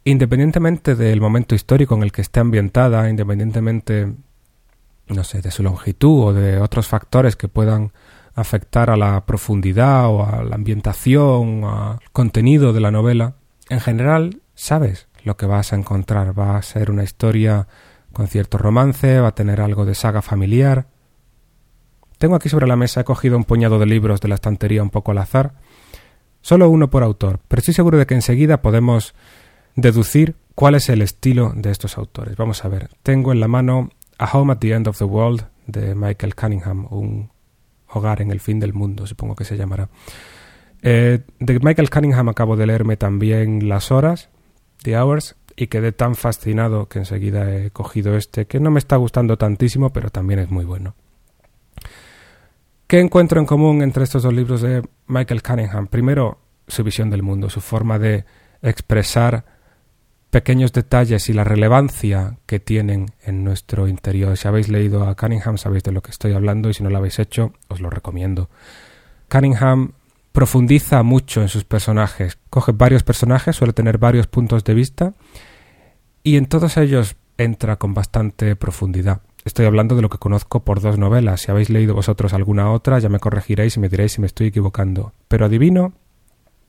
independientemente 0.04 0.96
del 0.96 1.22
momento 1.22 1.56
histórico 1.56 1.96
en 1.96 2.04
el 2.04 2.12
que 2.12 2.22
esté 2.22 2.40
ambientada, 2.40 3.10
independientemente, 3.10 4.14
no 5.08 5.24
sé, 5.24 5.42
de 5.42 5.52
su 5.52 5.64
longitud 5.64 6.24
o 6.28 6.34
de 6.34 6.60
otros 6.60 6.88
factores 6.88 7.36
que 7.36 7.48
puedan 7.48 7.92
afectar 8.34 8.90
a 8.90 8.98
la 8.98 9.26
profundidad 9.26 10.08
o 10.08 10.26
a 10.26 10.44
la 10.44 10.56
ambientación, 10.56 11.64
al 11.64 12.00
contenido 12.12 12.74
de 12.74 12.80
la 12.80 12.92
novela, 12.92 13.36
en 13.70 13.80
general 13.80 14.42
sabes 14.56 15.08
lo 15.24 15.38
que 15.38 15.46
vas 15.46 15.74
a 15.74 15.76
encontrar. 15.76 16.38
Va 16.38 16.58
a 16.58 16.62
ser 16.62 16.92
una 16.92 17.04
historia 17.04 17.68
con 18.14 18.28
cierto 18.28 18.58
romance, 18.58 19.20
va 19.20 19.30
a 19.30 19.36
tener 19.36 19.62
algo 19.62 19.86
de 19.86 19.96
saga 19.96 20.22
familiar. 20.22 20.88
Tengo 22.18 22.36
aquí 22.36 22.50
sobre 22.50 22.68
la 22.68 22.76
mesa, 22.76 23.02
he 23.02 23.04
cogido 23.04 23.38
un 23.38 23.44
puñado 23.44 23.80
de 23.80 23.86
libros 23.86 24.22
de 24.22 24.28
la 24.28 24.36
estantería 24.36 24.84
un 24.84 24.90
poco 24.90 25.12
al 25.12 25.18
azar, 25.18 25.54
solo 26.42 26.70
uno 26.70 26.90
por 26.90 27.04
autor, 27.04 27.40
pero 27.48 27.60
estoy 27.60 27.74
seguro 27.74 27.98
de 27.98 28.06
que 28.06 28.14
enseguida 28.14 28.62
podemos 28.62 29.16
deducir 29.76 30.36
cuál 30.56 30.76
es 30.76 30.90
el 30.90 31.02
estilo 31.02 31.54
de 31.56 31.72
estos 31.72 31.98
autores. 31.98 32.36
Vamos 32.36 32.64
a 32.66 32.68
ver, 32.68 32.90
tengo 33.04 33.32
en 33.32 33.40
la 33.40 33.48
mano 33.48 33.90
A 34.18 34.26
Home 34.38 34.54
at 34.54 34.60
the 34.60 34.74
End 34.74 34.88
of 34.88 34.98
the 34.98 35.06
World 35.06 35.46
de 35.68 35.96
Michael 35.96 36.36
Cunningham, 36.36 36.88
un 36.90 37.32
hogar 37.88 38.22
en 38.22 38.32
el 38.32 38.40
fin 38.40 38.60
del 38.60 38.74
mundo, 38.74 39.08
supongo 39.08 39.36
que 39.36 39.46
se 39.46 39.58
llamará. 39.58 39.90
Eh, 40.82 41.20
de 41.40 41.60
Michael 41.60 41.90
Cunningham 41.90 42.30
acabo 42.30 42.56
de 42.56 42.66
leerme 42.66 42.98
también 42.98 43.70
Las 43.70 43.92
Horas, 43.92 44.30
The 44.84 44.98
Hours, 44.98 45.36
y 45.56 45.68
quedé 45.68 45.92
tan 45.92 46.16
fascinado 46.16 46.88
que 46.88 47.00
enseguida 47.00 47.54
he 47.56 47.72
cogido 47.72 48.16
este, 48.16 48.48
que 48.48 48.60
no 48.60 48.72
me 48.72 48.80
está 48.80 48.96
gustando 48.96 49.38
tantísimo, 49.38 49.92
pero 49.92 50.10
también 50.10 50.40
es 50.40 50.50
muy 50.50 50.66
bueno. 50.66 50.96
¿Qué 52.88 53.00
encuentro 53.00 53.40
en 53.40 53.46
común 53.46 53.82
entre 53.82 54.04
estos 54.04 54.24
dos 54.24 54.34
libros 54.34 54.62
de 54.62 54.82
Michael 55.08 55.44
Cunningham? 55.44 55.88
Primero, 55.88 56.40
su 56.68 56.84
visión 56.84 57.10
del 57.10 57.24
mundo, 57.24 57.50
su 57.50 57.62
forma 57.62 58.00
de 58.00 58.26
expresar 58.62 59.46
pequeños 60.32 60.72
detalles 60.72 61.30
y 61.30 61.34
la 61.34 61.44
relevancia 61.44 62.38
que 62.46 62.60
tienen 62.60 63.08
en 63.24 63.44
nuestro 63.44 63.88
interior. 63.88 64.36
Si 64.38 64.48
habéis 64.48 64.70
leído 64.70 65.04
a 65.08 65.16
Cunningham 65.16 65.58
sabéis 65.58 65.84
de 65.84 65.92
lo 65.92 66.02
que 66.02 66.12
estoy 66.12 66.32
hablando 66.32 66.70
y 66.70 66.74
si 66.74 66.84
no 66.84 66.90
lo 66.90 66.98
habéis 66.98 67.20
hecho 67.20 67.54
os 67.68 67.82
lo 67.82 67.90
recomiendo. 67.90 68.50
Cunningham 69.30 69.92
profundiza 70.32 71.04
mucho 71.04 71.42
en 71.42 71.50
sus 71.50 71.66
personajes, 71.66 72.38
coge 72.50 72.72
varios 72.72 73.04
personajes, 73.04 73.58
suele 73.58 73.74
tener 73.74 73.98
varios 73.98 74.28
puntos 74.28 74.64
de 74.64 74.74
vista 74.74 75.14
y 76.24 76.38
en 76.38 76.46
todos 76.46 76.78
ellos 76.78 77.18
entra 77.38 77.76
con 77.76 77.94
bastante 77.94 78.56
profundidad. 78.56 79.22
Estoy 79.44 79.66
hablando 79.66 79.96
de 79.96 80.04
lo 80.04 80.10
que 80.10 80.20
conozco 80.20 80.64
por 80.64 80.82
dos 80.82 80.98
novelas. 80.98 81.42
Si 81.42 81.52
habéis 81.52 81.70
leído 81.70 81.96
vosotros 81.96 82.34
alguna 82.34 82.72
otra, 82.72 83.00
ya 83.00 83.10
me 83.10 83.20
corregiréis 83.20 83.76
y 83.76 83.80
me 83.80 83.90
diréis 83.90 84.14
si 84.14 84.22
me 84.22 84.28
estoy 84.28 84.48
equivocando. 84.48 85.14
Pero 85.28 85.46
adivino, 85.46 85.94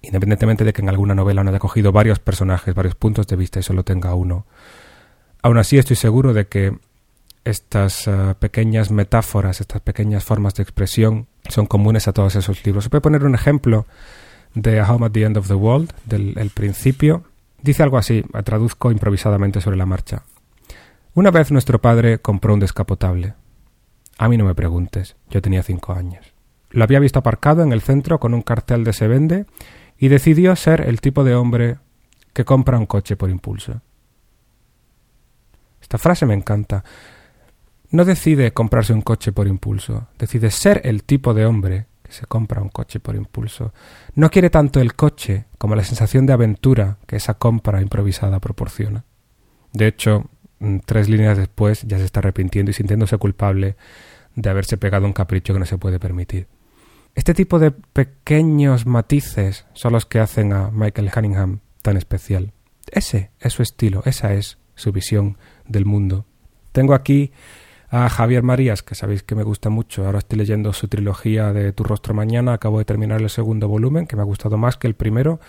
independientemente 0.03 0.65
de 0.65 0.73
que 0.73 0.83
en 0.83 0.89
alguna 0.89 1.15
novela 1.15 1.43
no 1.43 1.51
haya 1.51 1.59
cogido 1.59 1.93
varios 1.93 2.19
personajes, 2.19 2.75
varios 2.75 2.95
puntos 2.95 3.27
de 3.27 3.37
vista 3.37 3.61
y 3.61 3.63
solo 3.63 3.85
tenga 3.85 4.15
uno. 4.15 4.47
Aún 5.43 5.59
así 5.59 5.79
estoy 5.79 5.97
seguro 5.97 6.33
de 6.35 6.47
que 6.47 6.77
estas 7.45 8.07
eh, 8.07 8.35
pequeñas 8.39 8.91
metáforas, 8.91 9.61
estas 9.61 9.81
pequeñas 9.81 10.25
formas 10.25 10.55
de 10.55 10.63
expresión 10.63 11.27
son 11.49 11.67
comunes 11.67 12.07
a 12.09 12.13
todos 12.13 12.37
esos 12.37 12.65
libros. 12.65 12.87
Os 12.87 12.91
voy 12.91 12.99
a 12.99 13.03
poner 13.03 13.25
un 13.25 13.35
ejemplo 13.35 13.87
de 14.55 14.81
A 14.81 14.93
Home 14.93 15.07
at 15.07 15.13
the 15.13 15.23
End 15.23 15.37
of 15.37 15.49
the 15.49 15.55
World, 15.55 15.93
del 16.05 16.51
principio. 16.55 17.25
Dice 17.61 17.83
algo 17.83 17.97
así, 17.97 18.25
traduzco 18.45 18.91
improvisadamente 18.91 19.61
sobre 19.61 19.77
la 19.77 19.87
marcha. 19.87 20.23
Una 21.15 21.31
vez 21.31 21.51
nuestro 21.51 21.81
padre 21.81 22.19
compró 22.19 22.55
un 22.55 22.61
descapotable. 22.61 23.35
A 24.19 24.29
mí 24.29 24.37
no 24.37 24.45
me 24.45 24.55
preguntes, 24.55 25.17
yo 25.31 25.43
tenía 25.43 25.63
cinco 25.63 25.93
años. 25.93 26.33
Lo 26.71 26.85
había 26.85 27.01
visto 27.01 27.19
aparcado 27.19 27.63
en 27.63 27.73
el 27.73 27.83
centro 27.83 28.19
con 28.19 28.35
un 28.35 28.43
cartel 28.43 28.85
de 28.85 28.93
se 28.93 29.09
vende 29.09 29.47
y 30.03 30.09
decidió 30.09 30.57
ser 30.57 30.81
el 30.83 31.01
tipo 31.01 31.23
de 31.23 31.37
hombre 31.37 31.79
que 32.33 32.45
compra 32.45 32.77
un 32.77 32.87
coche 32.87 33.15
por 33.15 33.31
impulso. 33.31 33.81
Esta 35.81 35.97
frase 35.97 36.27
me 36.27 36.35
encanta 36.35 36.83
no 37.93 38.07
decide 38.07 38.53
comprarse 38.53 38.95
un 38.95 39.03
coche 39.03 39.33
por 39.33 39.47
impulso, 39.47 40.09
decide 40.19 40.51
ser 40.51 40.81
el 40.85 41.05
tipo 41.05 41.35
de 41.35 41.45
hombre 41.45 41.87
que 42.03 42.13
se 42.13 42.25
compra 42.27 42.63
un 42.63 42.71
coche 42.71 43.01
por 43.01 43.15
impulso. 43.15 43.73
No 44.15 44.31
quiere 44.31 44.49
tanto 44.49 44.81
el 44.81 44.95
coche 44.95 45.45
como 45.59 45.77
la 45.77 45.85
sensación 45.85 46.25
de 46.25 46.33
aventura 46.33 46.97
que 47.07 47.17
esa 47.17 47.35
compra 47.35 47.83
improvisada 47.83 48.41
proporciona. 48.41 49.05
De 49.75 49.87
hecho, 49.87 50.25
mm, 50.59 50.79
tres 50.87 51.11
líneas 51.11 51.37
después 51.37 51.83
ya 51.83 51.99
se 51.99 52.07
está 52.07 52.21
arrepintiendo 52.21 52.71
y 52.71 52.75
sintiéndose 52.75 53.19
culpable 53.19 53.77
de 54.35 54.51
haberse 54.51 54.79
pegado 54.79 55.05
un 55.05 55.13
capricho 55.13 55.53
que 55.53 55.61
no 55.61 55.67
se 55.67 55.77
puede 55.77 56.01
permitir. 56.01 56.49
Este 57.15 57.35
tipo 57.35 57.59
de 57.59 57.71
pequeños 57.71 58.87
matices 58.87 59.67
son 59.75 59.93
los 59.93 60.07
que 60.07 60.19
hacen 60.19 60.53
a 60.53 60.71
Michael 60.71 61.11
Cunningham 61.11 61.61
tan 61.83 61.97
especial. 61.97 62.53
Ese 62.91 63.31
es 63.39 63.53
su 63.53 63.63
estilo, 63.63 64.03
esa 64.07 64.33
es 64.35 64.59
su 64.75 64.93
visión 64.93 65.37
del 65.67 65.85
mundo. 65.85 66.25
Tengo 66.73 66.95
aquí 66.95 67.33
a 67.91 68.09
Javier 68.09 68.43
Marías, 68.43 68.83
que 68.83 68.95
sabéis 68.95 69.23
que 69.23 69.35
me 69.35 69.43
gusta 69.43 69.69
mucho. 69.69 70.07
Ahora 70.07 70.19
estoy 70.19 70.39
leyendo 70.39 70.73
su 70.73 70.89
trilogía 70.89 71.53
de 71.53 71.73
Tu 71.73 71.85
rostro 71.85 72.15
mañana. 72.15 72.55
Acabo 72.55 72.79
de 72.79 72.87
terminar 72.87 73.21
el 73.21 73.29
segundo 73.29 73.69
volumen, 73.69 74.07
que 74.07 74.17
me 74.17 74.23
ha 74.23 74.25
gustado 74.27 74.57
más 74.57 74.79
que 74.79 74.87
el 74.87 74.95
primero. 74.95 75.41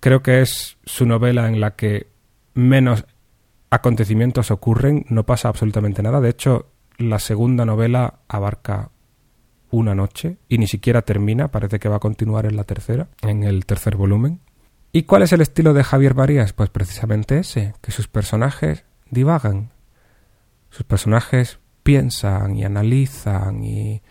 Creo 0.00 0.22
que 0.22 0.40
es 0.40 0.78
su 0.84 1.06
novela 1.06 1.46
en 1.46 1.60
la 1.60 1.76
que 1.76 2.08
menos 2.54 3.06
acontecimientos 3.70 4.50
ocurren, 4.50 5.06
no 5.08 5.24
pasa 5.24 5.48
absolutamente 5.48 6.02
nada. 6.02 6.20
De 6.20 6.28
hecho, 6.28 6.66
la 6.98 7.18
segunda 7.18 7.64
novela 7.64 8.20
abarca 8.28 8.90
una 9.72 9.96
noche 9.96 10.36
y 10.48 10.58
ni 10.58 10.68
siquiera 10.68 11.02
termina, 11.02 11.48
parece 11.48 11.80
que 11.80 11.88
va 11.88 11.96
a 11.96 12.00
continuar 12.00 12.46
en 12.46 12.56
la 12.56 12.64
tercera, 12.64 13.08
en 13.22 13.42
el 13.42 13.66
tercer 13.66 13.96
volumen. 13.96 14.38
¿Y 14.92 15.02
cuál 15.04 15.22
es 15.22 15.32
el 15.32 15.40
estilo 15.40 15.74
de 15.74 15.82
Javier 15.82 16.14
Marías? 16.14 16.52
Pues 16.52 16.70
precisamente 16.70 17.38
ese, 17.38 17.74
que 17.80 17.90
sus 17.90 18.06
personajes 18.06 18.84
divagan, 19.10 19.70
sus 20.70 20.84
personajes 20.84 21.58
piensan 21.82 22.56
y 22.56 22.64
analizan 22.64 23.64
y 23.64 24.02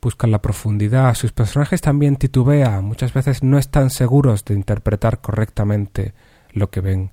buscan 0.00 0.30
la 0.30 0.42
profundidad. 0.42 1.14
Sus 1.14 1.32
personajes 1.32 1.80
también 1.80 2.16
titubean, 2.16 2.84
muchas 2.84 3.12
veces 3.12 3.42
no 3.42 3.58
están 3.58 3.90
seguros 3.90 4.44
de 4.44 4.54
interpretar 4.54 5.20
correctamente 5.20 6.14
lo 6.52 6.70
que 6.70 6.80
ven. 6.80 7.12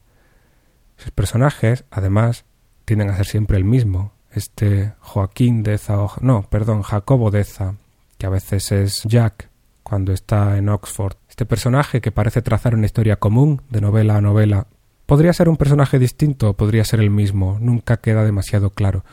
Sus 0.98 1.12
personajes, 1.12 1.86
además, 1.92 2.46
tienden 2.86 3.10
a 3.10 3.18
ser 3.18 3.26
siempre 3.26 3.58
el 3.58 3.66
mismo. 3.66 4.14
Este 4.34 4.94
Joaquín 5.00 5.64
Deza, 5.64 5.98
no, 6.22 6.44
perdón, 6.44 6.82
Jacobo 6.84 7.32
Deza, 7.32 7.76
que 8.18 8.26
a 8.26 8.30
veces 8.30 8.72
es 8.72 9.04
Jack 9.04 9.50
cuando 9.84 10.14
está 10.14 10.58
en 10.58 10.70
Oxford. 10.70 11.16
Este 11.30 11.46
personaje 11.46 12.02
que 12.02 12.12
parece 12.12 12.42
trazar 12.42 12.76
una 12.76 12.86
historia 12.86 13.18
común 13.18 13.62
de 13.70 13.82
novela 13.82 14.16
a 14.16 14.22
novela, 14.22 14.68
Podría 15.12 15.34
ser 15.34 15.50
un 15.50 15.58
personaje 15.58 16.00
distinto, 16.00 16.54
podría 16.54 16.86
ser 16.86 17.02
el 17.02 17.10
mismo, 17.10 17.58
nunca 17.60 17.98
queda 17.98 18.24
demasiado 18.24 18.70
claro. 18.70 19.04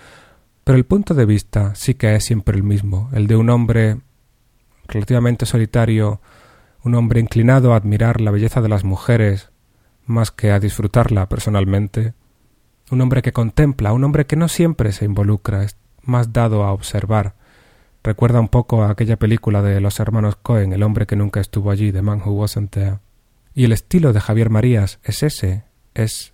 Pero 0.62 0.78
el 0.78 0.84
punto 0.84 1.12
de 1.12 1.26
vista 1.26 1.74
sí 1.74 1.94
que 1.94 2.14
es 2.14 2.24
siempre 2.24 2.56
el 2.56 2.62
mismo, 2.62 3.10
el 3.12 3.26
de 3.26 3.34
un 3.34 3.50
hombre 3.50 3.98
relativamente 4.86 5.44
solitario, 5.44 6.20
un 6.84 6.94
hombre 6.94 7.18
inclinado 7.18 7.72
a 7.72 7.76
admirar 7.78 8.20
la 8.20 8.30
belleza 8.30 8.60
de 8.60 8.68
las 8.68 8.84
mujeres 8.84 9.50
más 10.06 10.30
que 10.30 10.52
a 10.52 10.60
disfrutarla 10.60 11.28
personalmente, 11.28 12.14
un 12.90 13.00
hombre 13.00 13.22
que 13.22 13.32
contempla, 13.32 13.92
un 13.92 14.04
hombre 14.04 14.26
que 14.26 14.36
no 14.36 14.48
siempre 14.48 14.92
se 14.92 15.04
involucra, 15.04 15.64
es 15.64 15.76
más 16.02 16.32
dado 16.32 16.64
a 16.64 16.72
observar. 16.72 17.34
Recuerda 18.02 18.40
un 18.40 18.48
poco 18.48 18.82
a 18.82 18.90
aquella 18.90 19.18
película 19.18 19.62
de 19.62 19.80
los 19.80 20.00
hermanos 20.00 20.36
Cohen, 20.36 20.72
El 20.72 20.82
hombre 20.82 21.06
que 21.06 21.16
nunca 21.16 21.40
estuvo 21.40 21.70
allí, 21.70 21.92
The 21.92 22.02
Man 22.02 22.22
Who 22.24 22.32
Wasn't 22.32 22.70
There. 22.70 22.98
Y 23.54 23.64
el 23.64 23.72
estilo 23.72 24.12
de 24.12 24.20
Javier 24.20 24.50
Marías 24.50 25.00
es 25.02 25.22
ese, 25.22 25.64
es 25.94 26.32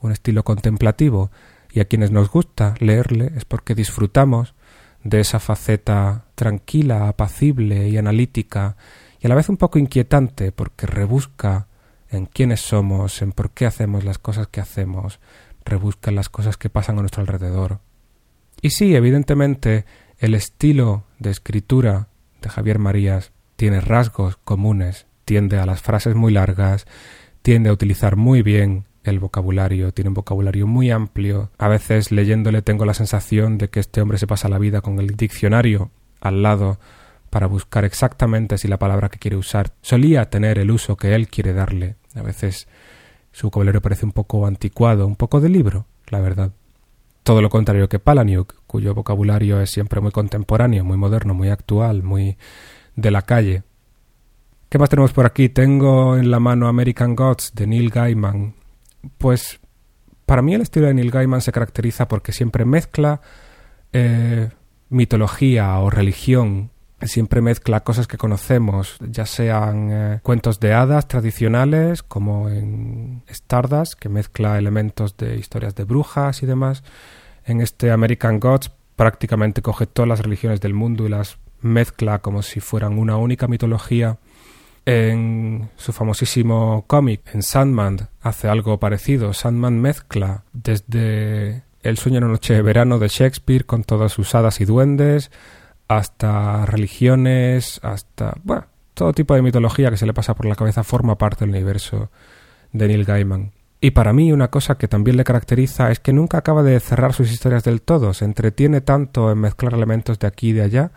un 0.00 0.12
estilo 0.12 0.44
contemplativo 0.44 1.30
y 1.72 1.80
a 1.80 1.86
quienes 1.86 2.10
nos 2.10 2.30
gusta 2.30 2.74
leerle 2.80 3.32
es 3.36 3.44
porque 3.44 3.74
disfrutamos 3.74 4.54
de 5.02 5.20
esa 5.20 5.40
faceta 5.40 6.26
tranquila, 6.34 7.08
apacible 7.08 7.88
y 7.88 7.96
analítica 7.96 8.76
y 9.20 9.26
a 9.26 9.28
la 9.28 9.34
vez 9.34 9.48
un 9.48 9.56
poco 9.56 9.78
inquietante 9.78 10.52
porque 10.52 10.86
rebusca 10.86 11.68
en 12.10 12.26
quiénes 12.26 12.60
somos, 12.60 13.22
en 13.22 13.32
por 13.32 13.52
qué 13.52 13.66
hacemos 13.66 14.04
las 14.04 14.18
cosas 14.18 14.48
que 14.48 14.60
hacemos, 14.60 15.20
rebusca 15.64 16.10
en 16.10 16.16
las 16.16 16.28
cosas 16.28 16.56
que 16.56 16.70
pasan 16.70 16.98
a 16.98 17.02
nuestro 17.02 17.22
alrededor. 17.22 17.80
Y 18.62 18.70
sí, 18.70 18.94
evidentemente, 18.94 19.84
el 20.18 20.34
estilo 20.34 21.04
de 21.18 21.30
escritura 21.30 22.08
de 22.42 22.50
Javier 22.50 22.78
Marías 22.78 23.32
tiene 23.56 23.80
rasgos 23.80 24.36
comunes, 24.36 25.06
tiende 25.24 25.58
a 25.58 25.66
las 25.66 25.82
frases 25.82 26.14
muy 26.14 26.32
largas, 26.32 26.86
tiende 27.42 27.70
a 27.70 27.72
utilizar 27.72 28.16
muy 28.16 28.42
bien 28.42 28.84
el 29.04 29.18
vocabulario, 29.18 29.92
tiene 29.92 30.08
un 30.08 30.14
vocabulario 30.14 30.66
muy 30.66 30.90
amplio. 30.90 31.50
A 31.58 31.68
veces 31.68 32.10
leyéndole 32.10 32.62
tengo 32.62 32.84
la 32.84 32.94
sensación 32.94 33.58
de 33.58 33.68
que 33.68 33.80
este 33.80 34.00
hombre 34.00 34.18
se 34.18 34.26
pasa 34.26 34.48
la 34.48 34.58
vida 34.58 34.80
con 34.80 34.98
el 34.98 35.16
diccionario 35.16 35.90
al 36.20 36.42
lado 36.42 36.78
para 37.30 37.46
buscar 37.46 37.84
exactamente 37.84 38.58
si 38.58 38.68
la 38.68 38.78
palabra 38.78 39.08
que 39.08 39.18
quiere 39.18 39.36
usar 39.36 39.72
solía 39.80 40.28
tener 40.28 40.58
el 40.58 40.70
uso 40.70 40.96
que 40.96 41.14
él 41.14 41.28
quiere 41.28 41.52
darle. 41.52 41.96
A 42.14 42.22
veces 42.22 42.68
su 43.32 43.46
vocabulario 43.46 43.80
parece 43.80 44.04
un 44.04 44.12
poco 44.12 44.46
anticuado, 44.46 45.06
un 45.06 45.16
poco 45.16 45.40
de 45.40 45.48
libro, 45.48 45.86
la 46.08 46.20
verdad. 46.20 46.52
Todo 47.22 47.42
lo 47.42 47.50
contrario 47.50 47.88
que 47.88 47.98
Palaniuk, 47.98 48.54
cuyo 48.66 48.94
vocabulario 48.94 49.60
es 49.60 49.70
siempre 49.70 50.00
muy 50.00 50.10
contemporáneo, 50.10 50.84
muy 50.84 50.96
moderno, 50.96 51.34
muy 51.34 51.48
actual, 51.48 52.02
muy 52.02 52.36
de 52.96 53.10
la 53.10 53.22
calle. 53.22 53.62
¿Qué 54.68 54.78
más 54.78 54.88
tenemos 54.88 55.12
por 55.12 55.26
aquí? 55.26 55.48
Tengo 55.48 56.16
en 56.16 56.30
la 56.30 56.40
mano 56.40 56.68
American 56.68 57.14
Gods 57.14 57.52
de 57.54 57.66
Neil 57.66 57.90
Gaiman, 57.90 58.54
pues 59.18 59.60
para 60.26 60.42
mí 60.42 60.54
el 60.54 60.60
estilo 60.60 60.86
de 60.86 60.94
Neil 60.94 61.10
Gaiman 61.10 61.40
se 61.40 61.52
caracteriza 61.52 62.06
porque 62.06 62.32
siempre 62.32 62.64
mezcla 62.64 63.20
eh, 63.92 64.50
mitología 64.88 65.78
o 65.78 65.90
religión 65.90 66.70
siempre 67.08 67.40
mezcla 67.40 67.80
cosas 67.80 68.06
que 68.06 68.18
conocemos, 68.18 68.96
ya 69.00 69.26
sean 69.26 69.88
eh, 69.90 70.20
cuentos 70.22 70.60
de 70.60 70.74
hadas 70.74 71.08
tradicionales, 71.08 72.02
como 72.02 72.48
en 72.48 73.22
Stardust, 73.28 73.94
que 73.94 74.08
mezcla 74.08 74.58
elementos 74.58 75.16
de 75.16 75.36
historias 75.36 75.74
de 75.74 75.84
brujas 75.84 76.42
y 76.42 76.46
demás. 76.46 76.82
En 77.44 77.60
este 77.60 77.90
American 77.90 78.38
Gods 78.38 78.70
prácticamente 78.96 79.62
coge 79.62 79.86
todas 79.86 80.08
las 80.08 80.20
religiones 80.20 80.60
del 80.60 80.74
mundo 80.74 81.06
y 81.06 81.08
las 81.08 81.38
mezcla 81.62 82.18
como 82.18 82.42
si 82.42 82.60
fueran 82.60 82.98
una 82.98 83.16
única 83.16 83.48
mitología. 83.48 84.18
En 84.86 85.70
su 85.76 85.92
famosísimo 85.92 86.84
cómic, 86.86 87.22
en 87.34 87.42
Sandman, 87.42 88.08
hace 88.22 88.48
algo 88.48 88.78
parecido. 88.80 89.32
Sandman 89.34 89.80
mezcla 89.80 90.44
desde 90.52 91.62
El 91.82 91.98
sueño 91.98 92.18
en 92.18 92.24
una 92.24 92.32
noche 92.32 92.54
de 92.54 92.62
verano 92.62 92.98
de 92.98 93.08
Shakespeare 93.08 93.64
con 93.66 93.84
todas 93.84 94.12
sus 94.12 94.34
hadas 94.34 94.60
y 94.60 94.64
duendes, 94.64 95.30
hasta 95.90 96.66
religiones, 96.66 97.80
hasta, 97.82 98.34
bueno, 98.44 98.66
todo 98.94 99.12
tipo 99.12 99.34
de 99.34 99.42
mitología 99.42 99.90
que 99.90 99.96
se 99.96 100.06
le 100.06 100.14
pasa 100.14 100.36
por 100.36 100.46
la 100.46 100.54
cabeza 100.54 100.84
forma 100.84 101.18
parte 101.18 101.40
del 101.40 101.50
universo 101.50 102.12
de 102.70 102.86
Neil 102.86 103.04
Gaiman. 103.04 103.50
Y 103.80 103.90
para 103.90 104.12
mí 104.12 104.30
una 104.30 104.52
cosa 104.52 104.78
que 104.78 104.86
también 104.86 105.16
le 105.16 105.24
caracteriza 105.24 105.90
es 105.90 105.98
que 105.98 106.12
nunca 106.12 106.38
acaba 106.38 106.62
de 106.62 106.78
cerrar 106.78 107.12
sus 107.12 107.32
historias 107.32 107.64
del 107.64 107.82
todo, 107.82 108.14
se 108.14 108.24
entretiene 108.24 108.82
tanto 108.82 109.32
en 109.32 109.38
mezclar 109.38 109.74
elementos 109.74 110.20
de 110.20 110.28
aquí 110.28 110.50
y 110.50 110.52
de 110.52 110.62
allá 110.62 110.92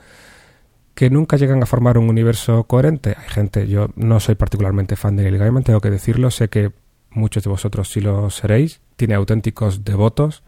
que 0.94 1.10
nunca 1.10 1.38
llegan 1.38 1.64
a 1.64 1.66
formar 1.66 1.98
un 1.98 2.08
universo 2.08 2.66
coherente. 2.66 3.16
Hay 3.18 3.30
gente, 3.30 3.68
yo 3.68 3.88
no 3.96 4.20
soy 4.20 4.36
particularmente 4.36 4.96
fan 4.96 5.16
de 5.16 5.24
Neil 5.24 5.40
Gaiman, 5.40 5.64
tengo 5.64 5.82
que 5.82 5.90
decirlo, 5.90 6.30
sé 6.30 6.50
que 6.50 6.72
muchos 7.10 7.42
de 7.42 7.50
vosotros 7.50 7.90
sí 7.90 8.00
lo 8.00 8.30
seréis, 8.30 8.80
tiene 8.96 9.16
auténticos 9.16 9.84
devotos, 9.84 10.44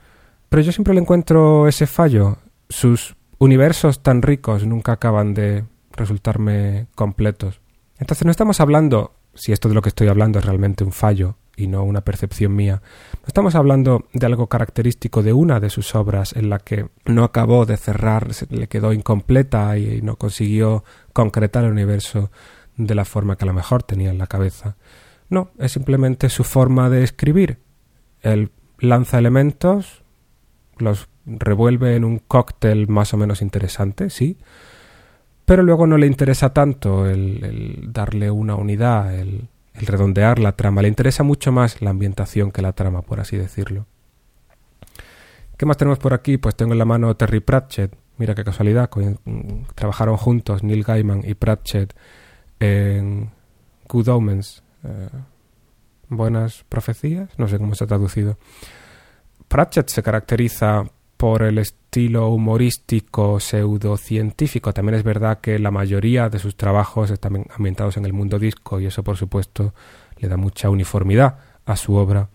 pero 0.49 0.61
yo 0.61 0.71
siempre 0.71 0.93
le 0.93 1.01
encuentro 1.01 1.67
ese 1.67 1.87
fallo. 1.87 2.37
Sus 2.69 3.15
universos 3.37 4.01
tan 4.01 4.21
ricos 4.21 4.65
nunca 4.65 4.93
acaban 4.93 5.33
de 5.33 5.65
resultarme 5.91 6.87
completos. 6.95 7.61
Entonces 7.97 8.25
no 8.25 8.31
estamos 8.31 8.59
hablando, 8.59 9.13
si 9.33 9.51
esto 9.51 9.69
de 9.69 9.75
lo 9.75 9.81
que 9.81 9.89
estoy 9.89 10.07
hablando 10.07 10.39
es 10.39 10.45
realmente 10.45 10.83
un 10.83 10.91
fallo 10.91 11.37
y 11.55 11.67
no 11.67 11.83
una 11.83 12.01
percepción 12.01 12.55
mía, 12.55 12.81
no 13.13 13.27
estamos 13.27 13.55
hablando 13.55 14.05
de 14.13 14.25
algo 14.25 14.47
característico 14.47 15.23
de 15.23 15.33
una 15.33 15.59
de 15.59 15.69
sus 15.69 15.95
obras 15.95 16.33
en 16.35 16.49
la 16.49 16.59
que 16.59 16.89
no 17.05 17.23
acabó 17.23 17.65
de 17.65 17.77
cerrar, 17.77 18.33
se 18.33 18.47
le 18.47 18.67
quedó 18.67 18.91
incompleta 18.91 19.77
y 19.77 20.01
no 20.01 20.17
consiguió 20.17 20.83
concretar 21.13 21.63
el 21.63 21.71
universo 21.71 22.31
de 22.75 22.95
la 22.95 23.05
forma 23.05 23.37
que 23.37 23.45
a 23.45 23.47
lo 23.47 23.53
mejor 23.53 23.83
tenía 23.83 24.09
en 24.09 24.17
la 24.17 24.27
cabeza. 24.27 24.75
No, 25.29 25.51
es 25.57 25.71
simplemente 25.71 26.29
su 26.29 26.43
forma 26.43 26.89
de 26.89 27.03
escribir. 27.03 27.59
Él 28.21 28.51
lanza 28.79 29.17
elementos, 29.17 30.03
los 30.77 31.07
revuelve 31.25 31.95
en 31.95 32.03
un 32.03 32.19
cóctel 32.19 32.87
más 32.87 33.13
o 33.13 33.17
menos 33.17 33.41
interesante, 33.41 34.09
sí, 34.09 34.37
pero 35.45 35.63
luego 35.63 35.87
no 35.87 35.97
le 35.97 36.07
interesa 36.07 36.53
tanto 36.53 37.07
el, 37.07 37.89
darle 37.91 38.31
una 38.31 38.55
unidad, 38.55 39.13
el, 39.13 39.47
el, 39.73 39.85
redondear 39.85 40.39
la 40.39 40.53
trama, 40.53 40.81
le 40.81 40.87
interesa 40.87 41.23
mucho 41.23 41.51
más 41.51 41.81
la 41.81 41.91
ambientación 41.91 42.51
que 42.51 42.61
la 42.61 42.73
trama, 42.73 43.01
por 43.01 43.19
así 43.19 43.37
decirlo. 43.37 43.85
¿Qué 45.57 45.65
más 45.65 45.77
tenemos 45.77 45.99
por 45.99 46.13
aquí? 46.13 46.37
Pues 46.37 46.55
tengo 46.55 46.73
en 46.73 46.79
la 46.79 46.85
mano 46.85 47.15
Terry 47.15 47.39
Pratchett, 47.39 47.95
mira 48.17 48.35
qué 48.35 48.43
casualidad, 48.43 48.89
trabajaron 49.75 50.17
juntos 50.17 50.63
Neil 50.63 50.83
Gaiman 50.83 51.21
y 51.25 51.33
Pratchett 51.35 51.95
en 52.59 53.29
Good 53.87 54.09
Omens, 54.09 54.63
eh, 54.83 55.09
buenas 56.09 56.63
profecías, 56.67 57.29
no 57.37 57.47
sé 57.47 57.57
cómo 57.57 57.75
se 57.75 57.83
ha 57.83 57.87
traducido. 57.87 58.37
Pratchett 59.47 59.89
se 59.89 60.03
caracteriza 60.03 60.85
por 61.25 61.41
el 61.41 61.57
estilo 61.57 62.29
humorístico 62.29 63.39
pseudocientífico. 63.39 64.73
También 64.73 64.93
es 64.93 65.03
verdad 65.03 65.39
que 65.39 65.57
la 65.57 65.71
mayoría 65.71 66.29
de 66.29 66.37
sus 66.37 66.55
trabajos 66.55 67.09
están 67.09 67.47
ambientados 67.49 67.97
en 67.97 68.05
el 68.05 68.13
mundo 68.13 68.37
disco 68.37 68.79
y 68.79 68.85
eso 68.85 69.01
por 69.03 69.17
supuesto 69.17 69.73
le 70.17 70.27
da 70.27 70.37
mucha 70.37 70.69
uniformidad 70.69 71.39
a 71.65 71.75
su 71.77 71.95
obra. 71.95 72.29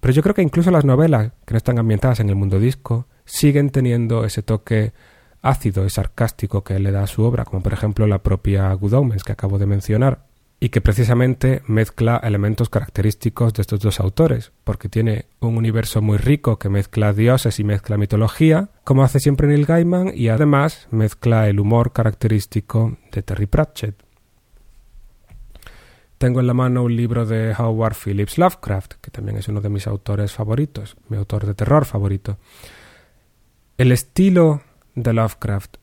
Pero 0.00 0.12
yo 0.12 0.20
creo 0.20 0.34
que 0.34 0.42
incluso 0.42 0.72
las 0.72 0.84
novelas 0.84 1.30
que 1.46 1.54
no 1.54 1.58
están 1.58 1.78
ambientadas 1.78 2.18
en 2.18 2.28
el 2.28 2.34
mundo 2.34 2.58
disco 2.58 3.06
siguen 3.24 3.70
teniendo 3.70 4.24
ese 4.24 4.42
toque 4.42 4.92
ácido 5.40 5.86
y 5.86 5.90
sarcástico 5.90 6.64
que 6.64 6.80
le 6.80 6.90
da 6.90 7.04
a 7.04 7.06
su 7.06 7.22
obra, 7.22 7.44
como 7.44 7.62
por 7.62 7.72
ejemplo 7.72 8.08
la 8.08 8.20
propia 8.20 8.74
Good 8.74 9.22
que 9.24 9.30
acabo 9.30 9.60
de 9.60 9.66
mencionar 9.66 10.24
y 10.62 10.68
que 10.68 10.80
precisamente 10.80 11.60
mezcla 11.66 12.20
elementos 12.22 12.68
característicos 12.68 13.52
de 13.52 13.62
estos 13.62 13.80
dos 13.80 13.98
autores, 13.98 14.52
porque 14.62 14.88
tiene 14.88 15.26
un 15.40 15.56
universo 15.56 16.00
muy 16.00 16.18
rico 16.18 16.56
que 16.56 16.68
mezcla 16.68 17.12
dioses 17.12 17.58
y 17.58 17.64
mezcla 17.64 17.96
mitología, 17.96 18.68
como 18.84 19.02
hace 19.02 19.18
siempre 19.18 19.48
Neil 19.48 19.66
Gaiman, 19.66 20.12
y 20.14 20.28
además 20.28 20.86
mezcla 20.92 21.48
el 21.48 21.58
humor 21.58 21.92
característico 21.92 22.96
de 23.10 23.24
Terry 23.24 23.46
Pratchett. 23.46 24.04
Tengo 26.18 26.38
en 26.38 26.46
la 26.46 26.54
mano 26.54 26.84
un 26.84 26.94
libro 26.94 27.26
de 27.26 27.52
Howard 27.58 27.96
Phillips 27.96 28.38
Lovecraft, 28.38 28.94
que 29.00 29.10
también 29.10 29.38
es 29.38 29.48
uno 29.48 29.60
de 29.60 29.68
mis 29.68 29.88
autores 29.88 30.30
favoritos, 30.30 30.96
mi 31.08 31.16
autor 31.16 31.44
de 31.44 31.54
terror 31.54 31.86
favorito. 31.86 32.38
El 33.76 33.90
estilo 33.90 34.62
de 34.94 35.12
Lovecraft 35.12 35.78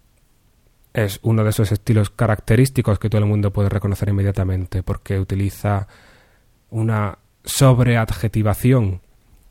es 1.04 1.20
uno 1.24 1.44
de 1.44 1.52
esos 1.52 1.72
estilos 1.72 2.10
característicos 2.10 3.00
que 3.00 3.10
todo 3.10 3.20
el 3.20 3.28
mundo 3.28 3.52
puede 3.52 3.70
reconocer 3.70 4.10
inmediatamente 4.10 4.84
porque 4.84 5.20
utiliza 5.20 5.88
una 6.70 7.20
sobreadjetivación 7.44 9.02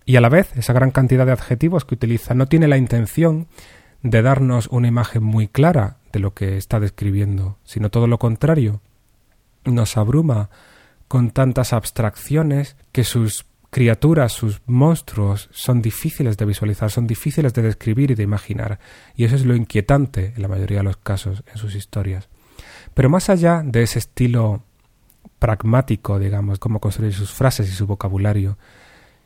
y 0.04 0.16
a 0.16 0.20
la 0.22 0.30
vez 0.30 0.56
esa 0.56 0.72
gran 0.72 0.90
cantidad 0.90 1.26
de 1.26 1.32
adjetivos 1.32 1.84
que 1.84 1.94
utiliza 1.94 2.34
no 2.34 2.46
tiene 2.46 2.66
la 2.66 2.78
intención 2.78 3.46
de 4.02 4.22
darnos 4.22 4.68
una 4.68 4.88
imagen 4.88 5.22
muy 5.22 5.48
clara 5.48 5.98
de 6.12 6.20
lo 6.20 6.32
que 6.32 6.56
está 6.56 6.80
describiendo, 6.80 7.58
sino 7.64 7.90
todo 7.90 8.06
lo 8.06 8.18
contrario. 8.18 8.80
Nos 9.64 9.96
abruma 9.96 10.48
con 11.08 11.30
tantas 11.30 11.72
abstracciones 11.72 12.76
que 12.92 13.04
sus 13.04 13.44
criaturas, 13.70 14.32
sus 14.32 14.62
monstruos, 14.66 15.48
son 15.52 15.82
difíciles 15.82 16.36
de 16.36 16.44
visualizar, 16.44 16.90
son 16.90 17.06
difíciles 17.06 17.52
de 17.54 17.62
describir 17.62 18.10
y 18.10 18.14
de 18.14 18.22
imaginar, 18.22 18.78
y 19.14 19.24
eso 19.24 19.36
es 19.36 19.44
lo 19.44 19.54
inquietante 19.54 20.32
en 20.34 20.42
la 20.42 20.48
mayoría 20.48 20.78
de 20.78 20.84
los 20.84 20.96
casos 20.96 21.42
en 21.46 21.58
sus 21.58 21.74
historias. 21.74 22.28
Pero 22.94 23.10
más 23.10 23.28
allá 23.28 23.62
de 23.64 23.82
ese 23.82 23.98
estilo 23.98 24.62
pragmático, 25.38 26.18
digamos, 26.18 26.58
cómo 26.58 26.80
construir 26.80 27.14
sus 27.14 27.32
frases 27.32 27.68
y 27.68 27.72
su 27.72 27.86
vocabulario, 27.86 28.58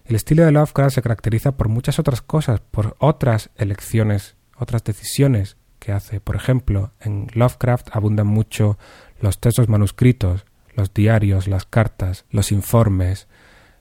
el 0.04 0.16
estilo 0.16 0.44
de 0.44 0.52
Lovecraft 0.52 0.96
se 0.96 1.02
caracteriza 1.02 1.52
por 1.52 1.68
muchas 1.68 1.98
otras 1.98 2.22
cosas, 2.22 2.60
por 2.60 2.96
otras 2.98 3.50
elecciones, 3.56 4.36
otras 4.58 4.82
decisiones 4.82 5.56
que 5.78 5.92
hace. 5.92 6.20
Por 6.20 6.36
ejemplo, 6.36 6.92
en 7.00 7.28
Lovecraft 7.34 7.88
abundan 7.92 8.26
mucho 8.26 8.78
los 9.20 9.38
textos 9.38 9.68
manuscritos, 9.68 10.44
los 10.74 10.92
diarios, 10.92 11.46
las 11.46 11.66
cartas, 11.66 12.24
los 12.30 12.50
informes, 12.50 13.28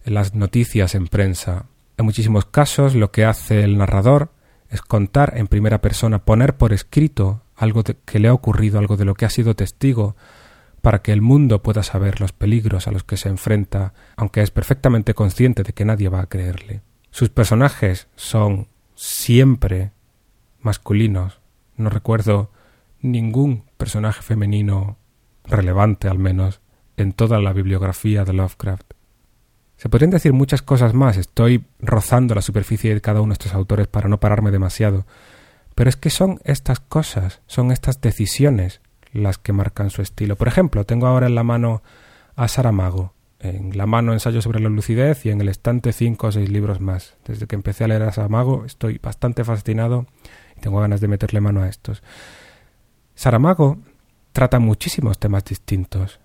las 0.06 0.36
noticias 0.36 0.96
en 0.96 1.08
prensa. 1.08 1.66
En 1.98 2.06
muchísimos 2.06 2.46
casos 2.46 2.96
lo 2.96 3.12
que 3.12 3.26
hace 3.26 3.64
el 3.64 3.78
narrador 3.78 4.32
es 4.70 4.82
contar 4.82 5.34
en 5.36 5.48
primera 5.48 5.82
persona, 5.82 6.24
poner 6.26 6.58
por 6.58 6.74
escrito 6.74 7.44
algo 7.56 7.84
que 7.84 8.20
le 8.20 8.30
ha 8.30 8.34
ocurrido, 8.34 8.80
algo 8.80 8.98
de 8.98 9.06
lo 9.06 9.14
que 9.14 9.26
ha 9.26 9.30
sido 9.30 9.56
testigo, 9.56 10.16
para 10.82 11.02
que 11.02 11.12
el 11.12 11.22
mundo 11.22 11.62
pueda 11.62 11.84
saber 11.84 12.20
los 12.20 12.32
peligros 12.32 12.88
a 12.88 12.92
los 12.92 13.04
que 13.04 13.18
se 13.18 13.30
enfrenta, 13.30 13.94
aunque 14.16 14.42
es 14.42 14.50
perfectamente 14.50 15.14
consciente 15.14 15.64
de 15.64 15.74
que 15.74 15.86
nadie 15.86 16.10
va 16.10 16.22
a 16.22 16.28
creerle. 16.28 16.82
Sus 17.12 17.30
personajes 17.30 18.08
son 18.16 18.68
siempre 18.96 19.92
masculinos. 20.60 21.40
No 21.76 21.90
recuerdo 21.90 22.52
ningún 23.02 23.66
personaje 23.78 24.22
femenino 24.22 24.98
relevante 25.44 26.08
al 26.08 26.20
menos 26.20 26.62
en 26.98 27.14
toda 27.14 27.40
la 27.40 27.54
bibliografía 27.54 28.24
de 28.26 28.34
Lovecraft. 28.34 28.94
Se 29.82 29.90
podrían 29.90 30.12
decir 30.12 30.32
muchas 30.32 30.62
cosas 30.62 30.94
más, 30.94 31.18
estoy 31.18 31.66
rozando 31.80 32.36
la 32.36 32.44
superficie 32.44 32.94
de 32.94 33.02
cada 33.02 33.20
uno 33.20 33.32
de 33.32 33.34
estos 33.34 33.56
autores 33.56 33.88
para 33.88 34.10
no 34.10 34.20
pararme 34.20 34.52
demasiado, 34.52 35.08
pero 35.74 35.90
es 35.90 35.96
que 35.96 36.12
son 36.12 36.40
estas 36.44 36.80
cosas, 36.80 37.42
son 37.48 37.72
estas 37.72 38.00
decisiones 38.00 38.80
las 39.12 39.40
que 39.40 39.54
marcan 39.54 39.90
su 39.90 40.04
estilo. 40.04 40.36
Por 40.36 40.48
ejemplo, 40.48 40.86
tengo 40.86 41.08
ahora 41.08 41.26
en 41.26 41.34
la 41.34 41.42
mano 41.42 41.82
a 42.36 42.48
Saramago, 42.48 43.16
en 43.40 43.76
la 43.76 43.88
mano 43.88 44.14
ensayo 44.14 44.44
sobre 44.44 44.60
la 44.60 44.70
lucidez 44.70 45.26
y 45.26 45.32
en 45.32 45.42
el 45.42 45.50
estante 45.50 45.94
cinco 45.94 46.28
o 46.28 46.32
seis 46.32 46.52
libros 46.52 46.80
más. 46.80 47.16
Desde 47.26 47.48
que 47.48 47.56
empecé 47.56 47.86
a 47.86 47.88
leer 47.88 48.04
a 48.04 48.12
Saramago 48.12 48.66
estoy 48.66 49.00
bastante 49.00 49.44
fascinado 49.44 50.06
y 50.58 50.60
tengo 50.60 50.80
ganas 50.80 51.02
de 51.02 51.08
meterle 51.08 51.42
mano 51.42 51.64
a 51.64 51.68
estos. 51.68 52.04
Saramago 53.16 53.80
trata 54.32 54.60
muchísimos 54.60 55.18
temas 55.18 55.44
distintos 55.44 56.20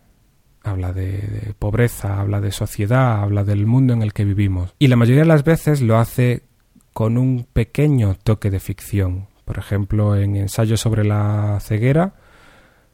habla 0.67 0.93
de, 0.93 1.55
pobreza, 1.59 2.21
habla 2.21 2.41
de 2.41 2.53
sociedad, 2.53 3.23
habla 3.23 3.45
del 3.45 3.67
mundo 3.67 3.93
en 3.93 4.03
el 4.03 4.13
que 4.13 4.25
vivimos. 4.25 4.75
Y 4.79 4.89
la 4.89 4.97
mayoría 4.97 5.23
de 5.23 5.29
las 5.29 5.45
veces 5.45 5.81
lo 5.81 5.99
hace 5.99 6.43
con 6.93 7.19
un 7.19 7.47
pequeño 7.53 8.17
toque 8.23 8.51
de 8.51 8.61
ficción. 8.61 9.29
Por 9.45 9.59
ejemplo, 9.59 10.17
en 10.17 10.37
Ensayo 10.37 10.77
sobre 10.77 11.05
la 11.05 11.59
ceguera, 11.61 12.15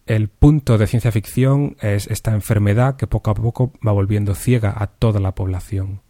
el 0.07 0.29
punto 0.29 0.79
de 0.79 0.87
ciencia 0.87 1.13
ficción 1.13 1.77
es 1.81 2.09
esta 2.09 2.33
enfermedad 2.33 2.97
que 2.97 3.07
poco 3.07 3.31
a 3.31 3.35
poco 3.35 3.73
va 3.87 3.93
volviendo 3.93 4.35
ciega 4.35 4.75
a 4.77 4.89
toda 4.89 5.21
la 5.21 5.35
población. 5.35 6.03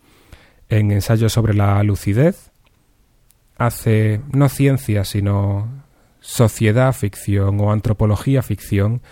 En 0.69 0.91
Ensayo 0.91 1.29
sobre 1.29 1.55
la 1.55 1.83
lucidez, 1.83 2.51
hace 3.59 4.21
no 4.33 4.49
ciencia, 4.49 5.05
sino 5.05 5.69
sociedad 6.21 6.93
ficción 6.93 7.61
o 7.61 7.73
antropología 7.73 8.43
ficción 8.43 9.03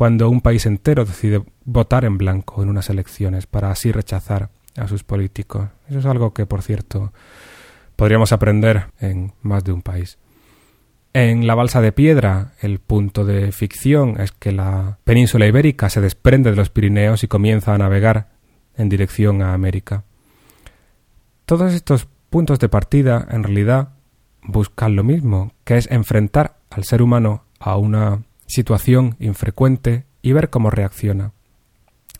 cuando 0.00 0.30
un 0.30 0.40
país 0.40 0.64
entero 0.64 1.04
decide 1.04 1.44
votar 1.66 2.06
en 2.06 2.16
blanco 2.16 2.62
en 2.62 2.70
unas 2.70 2.88
elecciones 2.88 3.46
para 3.46 3.70
así 3.70 3.92
rechazar 3.92 4.48
a 4.78 4.88
sus 4.88 5.04
políticos. 5.04 5.68
Eso 5.90 5.98
es 5.98 6.06
algo 6.06 6.32
que, 6.32 6.46
por 6.46 6.62
cierto, 6.62 7.12
podríamos 7.96 8.32
aprender 8.32 8.86
en 8.98 9.34
más 9.42 9.62
de 9.62 9.72
un 9.72 9.82
país. 9.82 10.16
En 11.12 11.46
la 11.46 11.54
balsa 11.54 11.82
de 11.82 11.92
piedra, 11.92 12.54
el 12.62 12.78
punto 12.78 13.26
de 13.26 13.52
ficción 13.52 14.18
es 14.18 14.32
que 14.32 14.52
la 14.52 14.96
península 15.04 15.46
ibérica 15.46 15.90
se 15.90 16.00
desprende 16.00 16.48
de 16.48 16.56
los 16.56 16.70
Pirineos 16.70 17.22
y 17.22 17.28
comienza 17.28 17.74
a 17.74 17.78
navegar 17.78 18.30
en 18.78 18.88
dirección 18.88 19.42
a 19.42 19.52
América. 19.52 20.04
Todos 21.44 21.74
estos 21.74 22.08
puntos 22.30 22.58
de 22.58 22.70
partida, 22.70 23.28
en 23.30 23.42
realidad, 23.42 23.90
buscan 24.44 24.96
lo 24.96 25.04
mismo, 25.04 25.52
que 25.64 25.76
es 25.76 25.90
enfrentar 25.90 26.56
al 26.70 26.84
ser 26.84 27.02
humano 27.02 27.44
a 27.58 27.76
una 27.76 28.22
situación 28.50 29.16
infrecuente 29.20 30.04
y 30.22 30.32
ver 30.32 30.50
cómo 30.50 30.70
reacciona. 30.70 31.32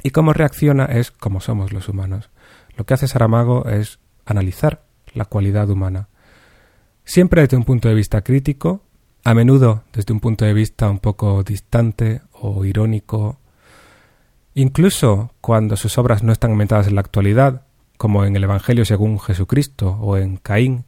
Y 0.02 0.10
cómo 0.10 0.32
reacciona 0.32 0.86
es 0.86 1.10
como 1.10 1.40
somos 1.40 1.72
los 1.72 1.88
humanos. 1.88 2.30
Lo 2.76 2.86
que 2.86 2.94
hace 2.94 3.08
Saramago 3.08 3.66
es 3.66 3.98
analizar 4.24 4.84
la 5.12 5.24
cualidad 5.24 5.68
humana. 5.68 6.08
Siempre 7.04 7.42
desde 7.42 7.56
un 7.56 7.64
punto 7.64 7.88
de 7.88 7.94
vista 7.94 8.22
crítico, 8.22 8.82
a 9.24 9.34
menudo 9.34 9.84
desde 9.92 10.12
un 10.12 10.20
punto 10.20 10.44
de 10.44 10.54
vista 10.54 10.88
un 10.88 11.00
poco 11.00 11.42
distante 11.42 12.22
o 12.32 12.64
irónico, 12.64 13.38
incluso 14.54 15.34
cuando 15.40 15.76
sus 15.76 15.98
obras 15.98 16.22
no 16.22 16.32
están 16.32 16.52
aumentadas 16.52 16.86
en 16.86 16.94
la 16.94 17.02
actualidad, 17.02 17.66
como 17.98 18.24
en 18.24 18.36
el 18.36 18.44
Evangelio 18.44 18.84
según 18.84 19.18
Jesucristo 19.18 19.98
o 20.00 20.16
en 20.16 20.36
Caín, 20.38 20.84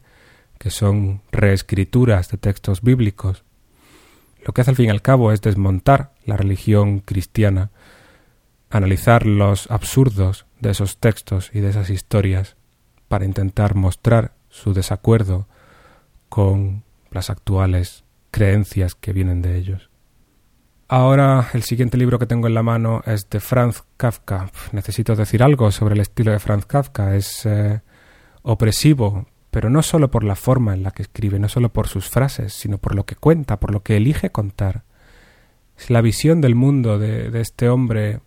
que 0.57 0.71
son 0.71 1.21
reescrituras 1.31 2.29
de 2.29 2.37
textos 2.37 2.81
bíblicos. 2.81 3.43
Lo 4.45 4.53
que 4.53 4.61
hace 4.61 4.71
al 4.71 4.75
fin 4.75 4.87
y 4.87 4.89
al 4.89 5.01
cabo 5.01 5.31
es 5.31 5.41
desmontar 5.41 6.11
la 6.25 6.37
religión 6.37 6.99
cristiana, 6.99 7.71
analizar 8.69 9.25
los 9.25 9.69
absurdos 9.71 10.45
de 10.59 10.71
esos 10.71 10.97
textos 10.97 11.51
y 11.53 11.59
de 11.59 11.69
esas 11.69 11.89
historias 11.89 12.55
para 13.07 13.25
intentar 13.25 13.75
mostrar 13.75 14.33
su 14.49 14.73
desacuerdo 14.73 15.47
con 16.29 16.83
las 17.11 17.29
actuales 17.29 18.03
creencias 18.31 18.95
que 18.95 19.13
vienen 19.13 19.41
de 19.41 19.57
ellos. 19.57 19.89
Ahora 20.87 21.49
el 21.53 21.63
siguiente 21.63 21.97
libro 21.97 22.19
que 22.19 22.25
tengo 22.25 22.47
en 22.47 22.53
la 22.53 22.63
mano 22.63 23.01
es 23.05 23.29
de 23.29 23.39
Franz 23.39 23.83
Kafka. 23.97 24.51
Necesito 24.73 25.15
decir 25.15 25.41
algo 25.41 25.71
sobre 25.71 25.95
el 25.95 26.01
estilo 26.01 26.31
de 26.31 26.39
Franz 26.39 26.65
Kafka. 26.65 27.15
Es 27.15 27.45
eh, 27.45 27.81
opresivo, 28.41 29.25
pero 29.53 29.69
no 29.69 29.83
solo 29.83 30.09
por 30.09 30.23
la 30.23 30.35
forma 30.35 30.73
en 30.73 30.81
la 30.81 30.89
que 30.89 31.03
escribe, 31.03 31.37
no 31.37 31.47
solo 31.47 31.69
por 31.69 31.87
sus 31.87 32.09
frases, 32.09 32.53
sino 32.53 32.79
por 32.79 32.95
lo 32.95 33.05
que 33.05 33.15
cuenta, 33.15 33.59
por 33.59 33.71
lo 33.71 33.83
que 33.83 33.97
elige 33.97 34.31
contar. 34.31 34.81
Es 35.77 35.91
la 35.91 36.01
visión 36.01 36.41
del 36.41 36.55
mundo 36.55 36.97
de, 36.97 37.39
este 37.39 37.69
hombre 37.69 38.19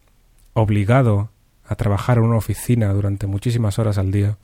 obligado 0.53 1.31
a 1.67 1.75
trabajar 1.75 2.19
en 2.19 2.25
una 2.25 2.37
oficina 2.37 2.93
durante 2.93 3.27
muchísimas 3.27 3.81
horas 3.81 3.99
al 3.99 4.12
día, 4.12 4.39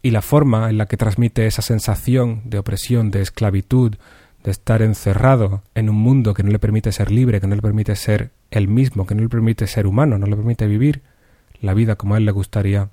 y 0.00 0.10
la 0.10 0.22
forma 0.22 0.70
en 0.70 0.78
la 0.78 0.86
que 0.86 0.96
transmite 0.96 1.46
esa 1.46 1.60
sensación 1.60 2.40
de 2.46 2.60
opresión, 2.60 3.10
de 3.10 3.20
esclavitud, 3.20 3.96
de 4.42 4.50
estar 4.50 4.80
encerrado 4.80 5.62
en 5.74 5.90
un 5.90 5.96
mundo 5.96 6.32
que 6.32 6.42
no 6.42 6.50
le 6.50 6.58
permite 6.58 6.92
ser 6.92 7.10
libre, 7.10 7.42
que 7.42 7.46
no 7.46 7.56
le 7.56 7.62
permite 7.62 7.94
ser 7.94 8.30
él 8.50 8.68
mismo, 8.68 9.04
que 9.04 9.14
no 9.14 9.20
le 9.20 9.28
permite 9.28 9.66
ser 9.66 9.86
humano, 9.86 10.16
no 10.16 10.26
le 10.26 10.36
permite 10.36 10.66
vivir 10.66 11.02
la 11.60 11.74
vida 11.74 11.96
como 11.96 12.14
a 12.14 12.18
él 12.18 12.24
le 12.24 12.32
gustaría. 12.32 12.88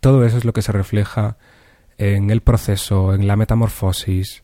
Todo 0.00 0.24
eso 0.24 0.36
es 0.36 0.44
lo 0.44 0.52
que 0.52 0.62
se 0.62 0.72
refleja 0.72 1.36
en 2.00 2.30
el 2.30 2.40
proceso, 2.40 3.12
en 3.12 3.26
la 3.26 3.36
metamorfosis. 3.36 4.42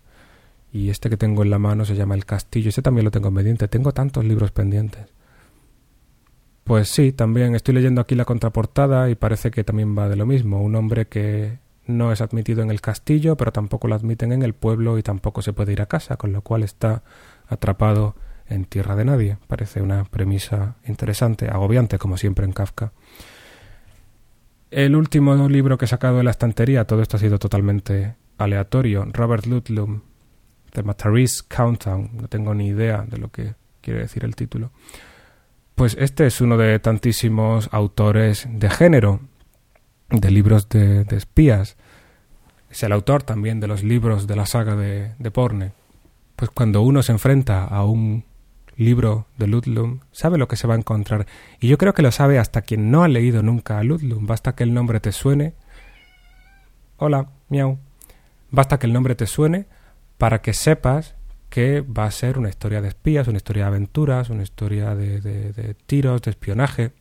Y 0.72 0.90
este 0.90 1.08
que 1.08 1.16
tengo 1.16 1.42
en 1.42 1.48
la 1.48 1.58
mano 1.58 1.86
se 1.86 1.94
llama 1.96 2.14
El 2.14 2.26
Castillo. 2.26 2.68
Ese 2.68 2.82
también 2.82 3.06
lo 3.06 3.10
tengo 3.10 3.32
pendiente. 3.32 3.66
Tengo 3.66 3.92
tantos 3.92 4.26
libros 4.26 4.50
pendientes. 4.50 5.06
Pues 6.64 6.88
sí, 6.88 7.12
también 7.12 7.54
estoy 7.54 7.74
leyendo 7.74 8.02
aquí 8.02 8.14
la 8.14 8.26
contraportada 8.26 9.08
y 9.08 9.14
parece 9.14 9.50
que 9.50 9.64
también 9.64 9.96
va 9.96 10.10
de 10.10 10.16
lo 10.16 10.26
mismo. 10.26 10.62
Un 10.62 10.74
hombre 10.74 11.06
que 11.06 11.58
no 11.86 12.12
es 12.12 12.20
admitido 12.20 12.62
en 12.62 12.70
el 12.70 12.82
castillo, 12.82 13.38
pero 13.38 13.52
tampoco 13.52 13.88
lo 13.88 13.94
admiten 13.94 14.32
en 14.32 14.42
el 14.42 14.52
pueblo 14.52 14.98
y 14.98 15.02
tampoco 15.02 15.40
se 15.40 15.54
puede 15.54 15.72
ir 15.72 15.80
a 15.80 15.86
casa, 15.86 16.16
con 16.16 16.32
lo 16.32 16.42
cual 16.42 16.62
está 16.62 17.04
atrapado 17.46 18.16
en 18.46 18.66
tierra 18.66 18.96
de 18.96 19.06
nadie. 19.06 19.38
Parece 19.46 19.80
una 19.80 20.04
premisa 20.04 20.76
interesante, 20.86 21.48
agobiante, 21.48 21.96
como 21.96 22.18
siempre 22.18 22.44
en 22.44 22.52
Kafka. 22.52 22.92
El 24.70 24.96
último 24.96 25.48
libro 25.48 25.78
que 25.78 25.84
he 25.84 25.88
sacado 25.88 26.18
de 26.18 26.24
la 26.24 26.32
estantería, 26.32 26.86
todo 26.86 27.00
esto 27.00 27.16
ha 27.16 27.20
sido 27.20 27.38
totalmente 27.38 28.16
aleatorio. 28.36 29.06
Robert 29.12 29.46
Ludlum, 29.46 30.02
The 30.72 30.82
Mataris 30.82 31.42
Countdown. 31.42 32.10
No 32.14 32.28
tengo 32.28 32.54
ni 32.54 32.68
idea 32.68 33.04
de 33.08 33.18
lo 33.18 33.30
que 33.30 33.54
quiere 33.80 34.00
decir 34.00 34.24
el 34.24 34.34
título. 34.34 34.72
Pues 35.74 35.96
este 35.98 36.26
es 36.26 36.40
uno 36.40 36.56
de 36.56 36.78
tantísimos 36.78 37.68
autores 37.72 38.48
de 38.50 38.68
género, 38.68 39.20
de 40.10 40.30
libros 40.30 40.68
de, 40.68 41.06
espías. 41.10 41.76
Es 42.70 42.82
el 42.82 42.92
autor 42.92 43.22
también 43.22 43.60
de 43.60 43.68
los 43.68 43.82
libros 43.82 44.26
de 44.26 44.36
la 44.36 44.46
saga 44.46 44.74
de, 44.74 45.14
de 45.18 45.30
Porne. 45.30 45.72
Pues 46.34 46.50
cuando 46.50 46.82
uno 46.82 47.02
se 47.02 47.12
enfrenta 47.12 47.64
a 47.64 47.84
un 47.84 48.24
libro 48.76 49.26
de 49.38 49.46
Ludlum, 49.46 50.00
sabe 50.12 50.38
lo 50.38 50.48
que 50.48 50.56
se 50.56 50.66
va 50.66 50.74
a 50.74 50.78
encontrar. 50.78 51.26
Y 51.60 51.68
yo 51.68 51.78
creo 51.78 51.94
que 51.94 52.02
lo 52.02 52.12
sabe 52.12 52.38
hasta 52.38 52.62
quien 52.62 52.90
no 52.90 53.02
ha 53.02 53.08
leído 53.08 53.42
nunca 53.42 53.78
a 53.78 53.84
Ludlum. 53.84 54.26
Basta 54.26 54.54
que 54.54 54.64
el 54.64 54.74
nombre 54.74 55.00
te 55.00 55.12
suene. 55.12 55.54
Hola, 56.98 57.30
miau. 57.48 57.78
Basta 58.50 58.78
que 58.78 58.86
el 58.86 58.92
nombre 58.92 59.14
te 59.14 59.26
suene 59.26 59.66
para 60.18 60.40
que 60.40 60.52
sepas 60.52 61.14
que 61.48 61.80
va 61.80 62.04
a 62.04 62.10
ser 62.10 62.38
una 62.38 62.48
historia 62.48 62.80
de 62.82 62.88
espías, 62.88 63.28
una 63.28 63.38
historia 63.38 63.64
de 63.64 63.68
aventuras, 63.68 64.30
una 64.30 64.42
historia 64.42 64.94
de, 64.94 65.20
de 65.20 65.74
tiros, 65.86 66.22
de 66.22 66.30
espionaje. 66.30 66.92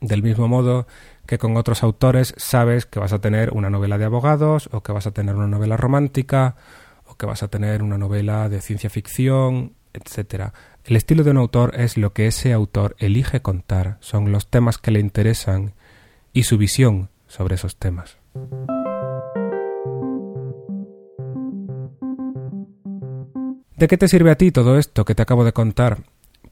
Del 0.00 0.22
mismo 0.22 0.46
modo 0.46 0.86
que 1.26 1.38
con 1.38 1.56
otros 1.56 1.82
autores 1.82 2.34
sabes 2.36 2.86
que 2.86 3.00
vas 3.00 3.12
a 3.12 3.20
tener 3.20 3.50
una 3.52 3.70
novela 3.70 3.98
de 3.98 4.04
abogados 4.04 4.68
o 4.72 4.82
que 4.82 4.92
vas 4.92 5.08
a 5.08 5.10
tener 5.10 5.34
una 5.34 5.48
novela 5.48 5.76
romántica 5.76 6.56
o 7.04 7.16
que 7.16 7.26
vas 7.26 7.42
a 7.42 7.48
tener 7.48 7.82
una 7.82 7.98
novela 7.98 8.48
de 8.48 8.60
ciencia 8.60 8.90
ficción 8.90 9.74
etc. 9.98 10.52
El 10.84 10.96
estilo 10.96 11.24
de 11.24 11.30
un 11.30 11.36
autor 11.36 11.74
es 11.76 11.96
lo 11.96 12.12
que 12.12 12.26
ese 12.26 12.52
autor 12.52 12.96
elige 12.98 13.42
contar, 13.42 13.98
son 14.00 14.32
los 14.32 14.48
temas 14.48 14.78
que 14.78 14.90
le 14.90 15.00
interesan 15.00 15.74
y 16.32 16.44
su 16.44 16.58
visión 16.58 17.10
sobre 17.26 17.56
esos 17.56 17.76
temas. 17.76 18.16
¿De 23.76 23.86
qué 23.86 23.96
te 23.96 24.08
sirve 24.08 24.32
a 24.32 24.36
ti 24.36 24.50
todo 24.50 24.76
esto 24.76 25.04
que 25.04 25.14
te 25.14 25.22
acabo 25.22 25.44
de 25.44 25.52
contar? 25.52 26.02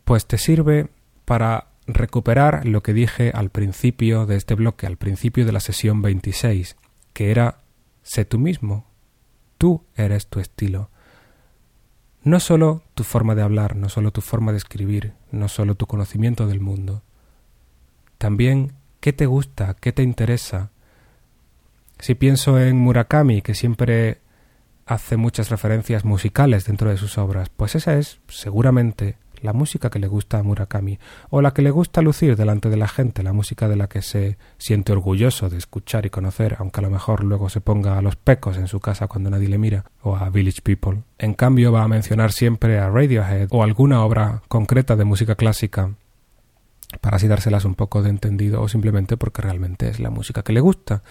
Pues 0.04 0.26
te 0.26 0.38
sirve 0.38 0.88
para 1.24 1.68
recuperar 1.86 2.66
lo 2.66 2.82
que 2.82 2.92
dije 2.92 3.32
al 3.34 3.50
principio 3.50 4.26
de 4.26 4.36
este 4.36 4.54
bloque, 4.54 4.86
al 4.86 4.96
principio 4.96 5.44
de 5.44 5.52
la 5.52 5.60
sesión 5.60 6.02
26, 6.02 6.76
que 7.12 7.30
era 7.30 7.62
sé 8.02 8.24
tú 8.24 8.38
mismo, 8.38 8.86
tú 9.58 9.84
eres 9.96 10.28
tu 10.28 10.38
estilo. 10.38 10.90
No 12.26 12.40
solo 12.40 12.82
tu 12.96 13.04
forma 13.04 13.36
de 13.36 13.42
hablar, 13.42 13.76
no 13.76 13.88
solo 13.88 14.10
tu 14.10 14.20
forma 14.20 14.50
de 14.50 14.58
escribir, 14.58 15.12
no 15.30 15.46
solo 15.46 15.76
tu 15.76 15.86
conocimiento 15.86 16.48
del 16.48 16.58
mundo. 16.58 17.04
También 18.18 18.72
qué 18.98 19.12
te 19.12 19.26
gusta, 19.26 19.76
qué 19.80 19.92
te 19.92 20.02
interesa. 20.02 20.72
Si 22.00 22.16
pienso 22.16 22.58
en 22.58 22.78
Murakami, 22.78 23.42
que 23.42 23.54
siempre 23.54 24.22
hace 24.86 25.16
muchas 25.16 25.50
referencias 25.50 26.04
musicales 26.04 26.64
dentro 26.64 26.90
de 26.90 26.96
sus 26.96 27.16
obras, 27.16 27.48
pues 27.48 27.76
esa 27.76 27.96
es 27.96 28.18
seguramente 28.26 29.18
la 29.42 29.52
música 29.52 29.90
que 29.90 29.98
le 29.98 30.06
gusta 30.06 30.38
a 30.38 30.42
Murakami, 30.42 30.98
o 31.30 31.40
la 31.40 31.52
que 31.52 31.62
le 31.62 31.70
gusta 31.70 32.02
lucir 32.02 32.36
delante 32.36 32.68
de 32.68 32.76
la 32.76 32.88
gente, 32.88 33.22
la 33.22 33.32
música 33.32 33.68
de 33.68 33.76
la 33.76 33.88
que 33.88 34.02
se 34.02 34.38
siente 34.58 34.92
orgulloso 34.92 35.48
de 35.48 35.58
escuchar 35.58 36.06
y 36.06 36.10
conocer, 36.10 36.56
aunque 36.58 36.80
a 36.80 36.82
lo 36.82 36.90
mejor 36.90 37.24
luego 37.24 37.48
se 37.48 37.60
ponga 37.60 37.98
a 37.98 38.02
los 38.02 38.16
pecos 38.16 38.56
en 38.56 38.68
su 38.68 38.80
casa 38.80 39.06
cuando 39.06 39.30
nadie 39.30 39.48
le 39.48 39.58
mira, 39.58 39.84
o 40.02 40.16
a 40.16 40.30
Village 40.30 40.62
People. 40.62 41.02
En 41.18 41.34
cambio 41.34 41.72
va 41.72 41.82
a 41.82 41.88
mencionar 41.88 42.32
siempre 42.32 42.78
a 42.78 42.88
Radiohead 42.90 43.48
o 43.50 43.62
alguna 43.62 44.04
obra 44.04 44.42
concreta 44.48 44.96
de 44.96 45.04
música 45.04 45.34
clásica 45.34 45.94
para 47.00 47.16
así 47.16 47.28
dárselas 47.28 47.64
un 47.64 47.74
poco 47.74 48.02
de 48.02 48.10
entendido 48.10 48.62
o 48.62 48.68
simplemente 48.68 49.16
porque 49.16 49.42
realmente 49.42 49.88
es 49.88 50.00
la 50.00 50.10
música 50.10 50.42
que 50.42 50.52
le 50.52 50.60
gusta. 50.60 51.02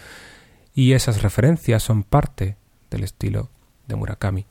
Y 0.73 0.93
esas 0.93 1.21
referencias 1.21 1.83
son 1.83 2.03
parte 2.03 2.57
del 2.89 3.03
estilo 3.03 3.49
de 3.87 3.95
Murakami. 3.95 4.45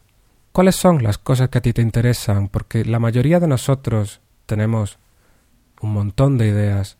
¿Cuáles 0.55 0.77
son 0.77 1.03
las 1.03 1.19
cosas 1.19 1.49
que 1.49 1.59
a 1.59 1.63
ti 1.63 1.73
te 1.73 1.83
interesan? 1.83 2.47
Porque 2.47 2.85
la 2.85 3.01
mayoría 3.01 3.41
de 3.41 3.49
nosotros 3.49 4.21
tenemos 4.47 5.01
un 5.81 5.93
montón 5.93 6.39
de 6.39 6.47
ideas 6.47 6.97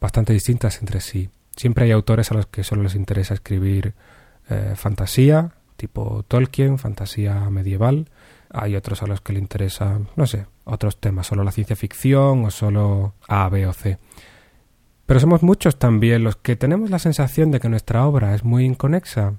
bastante 0.00 0.32
distintas 0.32 0.78
entre 0.78 1.00
sí. 1.00 1.28
Siempre 1.56 1.86
hay 1.86 1.90
autores 1.90 2.30
a 2.30 2.34
los 2.34 2.46
que 2.46 2.62
solo 2.62 2.84
les 2.84 2.94
interesa 2.94 3.34
escribir 3.34 3.94
eh, 4.48 4.74
fantasía, 4.76 5.50
tipo 5.76 6.24
Tolkien, 6.28 6.78
fantasía 6.78 7.50
medieval. 7.50 8.08
Hay 8.50 8.76
otros 8.76 9.02
a 9.02 9.08
los 9.08 9.20
que 9.20 9.32
le 9.32 9.40
interesa, 9.40 9.98
no 10.14 10.28
sé, 10.28 10.46
otros 10.62 11.00
temas, 11.00 11.26
solo 11.26 11.42
la 11.42 11.50
ciencia 11.50 11.74
ficción 11.74 12.44
o 12.44 12.52
solo 12.52 13.14
A, 13.26 13.48
B 13.48 13.66
o 13.66 13.72
C. 13.72 13.98
Pero 15.06 15.18
somos 15.18 15.42
muchos 15.42 15.76
también 15.80 16.22
los 16.22 16.36
que 16.36 16.54
tenemos 16.54 16.90
la 16.90 17.00
sensación 17.00 17.50
de 17.50 17.58
que 17.58 17.68
nuestra 17.68 18.06
obra 18.06 18.32
es 18.36 18.44
muy 18.44 18.64
inconexa, 18.64 19.34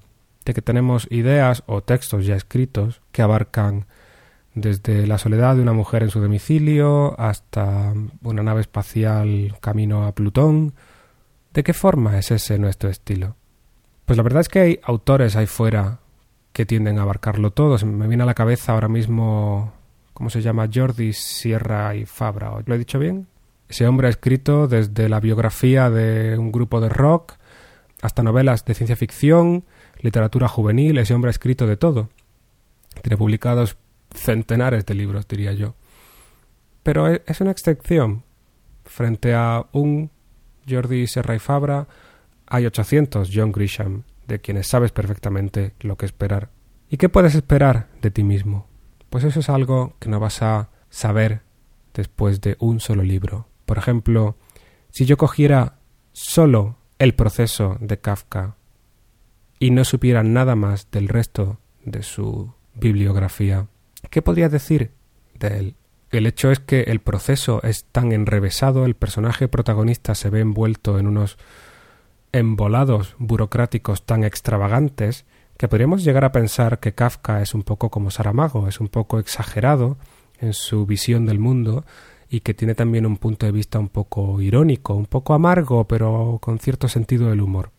que 0.54 0.62
tenemos 0.62 1.06
ideas 1.10 1.62
o 1.66 1.82
textos 1.82 2.26
ya 2.26 2.36
escritos 2.36 3.00
que 3.12 3.22
abarcan 3.22 3.86
desde 4.54 5.06
la 5.06 5.18
soledad 5.18 5.56
de 5.56 5.62
una 5.62 5.72
mujer 5.72 6.02
en 6.02 6.10
su 6.10 6.20
domicilio 6.20 7.18
hasta 7.18 7.92
una 8.22 8.42
nave 8.42 8.60
espacial 8.60 9.56
camino 9.60 10.04
a 10.04 10.14
Plutón. 10.14 10.74
¿De 11.52 11.62
qué 11.62 11.72
forma 11.72 12.18
es 12.18 12.30
ese 12.30 12.58
nuestro 12.58 12.90
estilo? 12.90 13.36
Pues 14.04 14.16
la 14.16 14.22
verdad 14.22 14.40
es 14.40 14.48
que 14.48 14.60
hay 14.60 14.80
autores 14.82 15.36
ahí 15.36 15.46
fuera 15.46 16.00
que 16.52 16.66
tienden 16.66 16.98
a 16.98 17.02
abarcarlo 17.02 17.52
todo. 17.52 17.78
me 17.86 18.08
viene 18.08 18.22
a 18.22 18.26
la 18.26 18.34
cabeza 18.34 18.72
ahora 18.72 18.88
mismo, 18.88 19.72
¿cómo 20.12 20.30
se 20.30 20.42
llama? 20.42 20.68
Jordi 20.72 21.12
Sierra 21.12 21.94
y 21.94 22.04
Fabra. 22.04 22.52
¿Lo 22.64 22.74
he 22.74 22.78
dicho 22.78 22.98
bien? 22.98 23.28
Ese 23.68 23.86
hombre 23.86 24.06
ha 24.06 24.10
escrito 24.10 24.66
desde 24.66 25.08
la 25.08 25.20
biografía 25.20 25.90
de 25.90 26.38
un 26.38 26.50
grupo 26.50 26.80
de 26.80 26.88
rock 26.88 27.34
hasta 28.00 28.22
novelas 28.22 28.64
de 28.64 28.74
ciencia 28.74 28.96
ficción, 28.96 29.64
literatura 30.00 30.48
juvenil. 30.48 30.98
Ese 30.98 31.14
hombre 31.14 31.28
ha 31.28 31.30
escrito 31.30 31.66
de 31.66 31.76
todo. 31.76 32.08
Tiene 33.02 33.16
publicados 33.16 33.76
centenares 34.14 34.86
de 34.86 34.94
libros, 34.94 35.28
diría 35.28 35.52
yo. 35.52 35.74
Pero 36.82 37.12
e, 37.12 37.22
es 37.26 37.40
una 37.40 37.50
excepción. 37.50 38.24
Frente 38.84 39.34
a 39.34 39.66
un 39.72 40.10
Jordi 40.68 41.06
Sierra 41.06 41.34
y 41.34 41.38
Fabra, 41.38 41.86
hay 42.46 42.66
800 42.66 43.30
John 43.32 43.52
Grisham, 43.52 44.04
de 44.26 44.40
quienes 44.40 44.66
sabes 44.66 44.92
perfectamente 44.92 45.74
lo 45.80 45.96
que 45.96 46.06
esperar. 46.06 46.50
¿Y 46.88 46.96
qué 46.96 47.08
puedes 47.08 47.34
esperar 47.34 47.88
de 48.00 48.10
ti 48.10 48.22
mismo? 48.22 48.66
Pues 49.10 49.24
eso 49.24 49.40
es 49.40 49.48
algo 49.50 49.94
que 49.98 50.08
no 50.08 50.20
vas 50.20 50.42
a 50.42 50.70
saber 50.88 51.42
después 51.92 52.40
de 52.40 52.56
un 52.60 52.80
solo 52.80 53.02
libro. 53.02 53.48
Por 53.66 53.76
ejemplo, 53.76 54.36
si 54.90 55.04
yo 55.04 55.16
cogiera 55.16 55.78
solo 56.12 56.76
el 56.98 57.14
proceso 57.14 57.76
de 57.80 57.98
Kafka 57.98 58.56
y 59.58 59.70
no 59.70 59.84
supiera 59.84 60.22
nada 60.22 60.54
más 60.56 60.90
del 60.90 61.08
resto 61.08 61.58
de 61.84 62.02
su 62.02 62.52
bibliografía, 62.74 63.66
¿qué 64.10 64.22
podría 64.22 64.48
decir 64.48 64.92
de 65.38 65.58
él? 65.58 65.74
El 66.10 66.26
hecho 66.26 66.50
es 66.50 66.58
que 66.60 66.82
el 66.82 67.00
proceso 67.00 67.62
es 67.62 67.84
tan 67.84 68.12
enrevesado, 68.12 68.86
el 68.86 68.94
personaje 68.94 69.46
protagonista 69.48 70.14
se 70.14 70.30
ve 70.30 70.40
envuelto 70.40 70.98
en 70.98 71.06
unos 71.06 71.36
embolados 72.32 73.14
burocráticos 73.18 74.06
tan 74.06 74.24
extravagantes 74.24 75.26
que 75.58 75.68
podríamos 75.68 76.04
llegar 76.04 76.24
a 76.24 76.32
pensar 76.32 76.78
que 76.78 76.94
Kafka 76.94 77.42
es 77.42 77.52
un 77.52 77.62
poco 77.62 77.90
como 77.90 78.10
Saramago, 78.10 78.68
es 78.68 78.80
un 78.80 78.88
poco 78.88 79.18
exagerado 79.18 79.98
en 80.40 80.54
su 80.54 80.86
visión 80.86 81.26
del 81.26 81.40
mundo 81.40 81.84
y 82.30 82.40
que 82.40 82.54
tiene 82.54 82.74
también 82.74 83.06
un 83.06 83.16
punto 83.16 83.44
de 83.44 83.52
vista 83.52 83.78
un 83.78 83.88
poco 83.88 84.40
irónico, 84.40 84.94
un 84.94 85.06
poco 85.06 85.34
amargo, 85.34 85.86
pero 85.88 86.38
con 86.40 86.58
cierto 86.58 86.88
sentido 86.88 87.28
del 87.28 87.40
humor. 87.40 87.70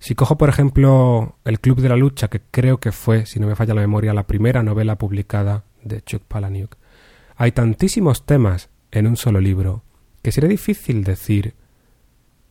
Si 0.00 0.14
cojo, 0.14 0.38
por 0.38 0.48
ejemplo, 0.48 1.36
El 1.44 1.60
Club 1.60 1.82
de 1.82 1.90
la 1.90 1.96
Lucha, 1.96 2.28
que 2.28 2.40
creo 2.50 2.80
que 2.80 2.90
fue, 2.90 3.26
si 3.26 3.38
no 3.38 3.46
me 3.46 3.54
falla 3.54 3.74
la 3.74 3.82
memoria, 3.82 4.14
la 4.14 4.26
primera 4.26 4.62
novela 4.62 4.96
publicada 4.96 5.64
de 5.84 6.00
Chuck 6.00 6.22
Palahniuk, 6.22 6.76
hay 7.36 7.52
tantísimos 7.52 8.24
temas 8.24 8.70
en 8.92 9.06
un 9.06 9.18
solo 9.18 9.40
libro 9.40 9.84
que 10.22 10.32
sería 10.32 10.48
difícil 10.48 11.04
decir 11.04 11.54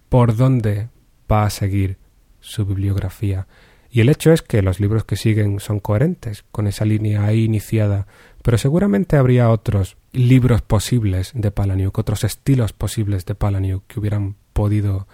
por 0.09 0.35
dónde 0.35 0.89
va 1.29 1.43
a 1.43 1.49
seguir 1.49 1.97
su 2.39 2.67
bibliografía. 2.67 3.47
Y 3.89 4.01
el 4.01 4.09
hecho 4.09 4.31
es 4.31 4.43
que 4.43 4.61
los 4.61 4.79
libros 4.79 5.03
que 5.03 5.15
siguen 5.15 5.59
son 5.59 5.79
coherentes 5.79 6.45
con 6.51 6.67
esa 6.67 6.85
línea 6.85 7.25
ahí 7.25 7.45
iniciada, 7.45 8.05
pero 8.43 8.59
seguramente 8.59 9.17
habría 9.17 9.49
otros 9.49 9.97
libros 10.11 10.61
posibles 10.61 11.31
de 11.33 11.49
Palaniuk, 11.49 11.97
otros 11.97 12.23
estilos 12.23 12.73
posibles 12.73 13.25
de 13.25 13.33
Palaniuk 13.33 13.87
que 13.87 13.99
hubieran 13.99 14.35
podido 14.53 15.07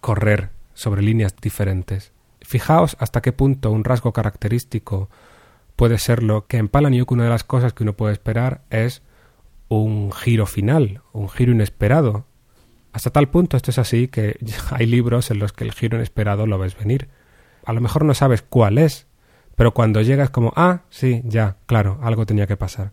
correr 0.00 0.50
sobre 0.82 1.02
líneas 1.02 1.34
diferentes. 1.40 2.12
Fijaos 2.40 2.96
hasta 2.98 3.22
qué 3.22 3.32
punto 3.32 3.70
un 3.70 3.84
rasgo 3.84 4.12
característico 4.12 5.08
puede 5.76 5.98
serlo 5.98 6.46
que 6.46 6.58
en 6.58 6.68
Palaniuk 6.68 7.10
una 7.10 7.24
de 7.24 7.30
las 7.30 7.44
cosas 7.44 7.72
que 7.72 7.84
uno 7.84 7.94
puede 7.94 8.12
esperar 8.12 8.62
es 8.70 9.02
un 9.68 10.12
giro 10.12 10.46
final, 10.46 11.00
un 11.12 11.30
giro 11.30 11.52
inesperado, 11.52 12.26
hasta 12.92 13.10
tal 13.10 13.28
punto 13.28 13.56
esto 13.56 13.70
es 13.70 13.78
así 13.78 14.08
que 14.08 14.36
hay 14.70 14.86
libros 14.86 15.30
en 15.30 15.38
los 15.38 15.52
que 15.52 15.64
el 15.64 15.72
giro 15.72 15.96
inesperado 15.96 16.46
lo 16.46 16.58
ves 16.58 16.76
venir. 16.76 17.08
A 17.64 17.72
lo 17.72 17.80
mejor 17.80 18.04
no 18.04 18.14
sabes 18.14 18.42
cuál 18.42 18.78
es, 18.78 19.06
pero 19.56 19.72
cuando 19.72 20.02
llegas 20.02 20.30
como, 20.30 20.52
ah, 20.56 20.82
sí, 20.90 21.22
ya, 21.24 21.56
claro, 21.66 21.98
algo 22.02 22.26
tenía 22.26 22.46
que 22.46 22.56
pasar. 22.56 22.92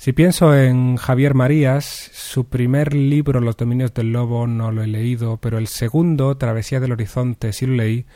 Si 0.00 0.14
pienso 0.14 0.56
en 0.56 0.96
Javier 0.96 1.34
Marías, 1.34 1.84
su 1.84 2.46
primer 2.46 2.94
libro, 2.94 3.38
Los 3.38 3.58
Dominios 3.58 3.92
del 3.92 4.14
Lobo, 4.14 4.46
no 4.46 4.72
lo 4.72 4.82
he 4.82 4.86
leído, 4.86 5.36
pero 5.36 5.58
el 5.58 5.66
segundo, 5.66 6.38
Travesía 6.38 6.80
del 6.80 6.92
Horizonte, 6.92 7.52
sí 7.52 7.66
lo 7.66 7.74
leí, 7.74 8.06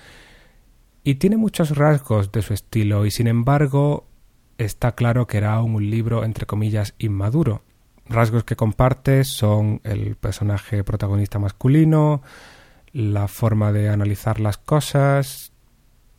y 1.03 1.17
tiene 1.17 1.37
muchos 1.37 1.77
rasgos 1.77 2.33
de 2.33 2.41
su 2.41 2.55
estilo, 2.55 3.05
y 3.05 3.11
sin 3.11 3.27
embargo 3.27 4.07
está 4.57 4.93
claro 4.93 5.27
que 5.27 5.37
era 5.37 5.61
un 5.61 5.91
libro, 5.91 6.25
entre 6.25 6.47
comillas, 6.47 6.95
inmaduro. 6.97 7.65
Rasgos 8.07 8.45
que 8.45 8.57
comparte 8.57 9.23
son 9.25 9.83
el 9.85 10.17
personaje 10.17 10.85
protagonista 10.85 11.39
masculino, 11.39 12.23
la 12.95 13.29
forma 13.29 13.73
de 13.73 13.91
analizar 13.91 14.41
las 14.41 14.57
cosas 14.57 15.53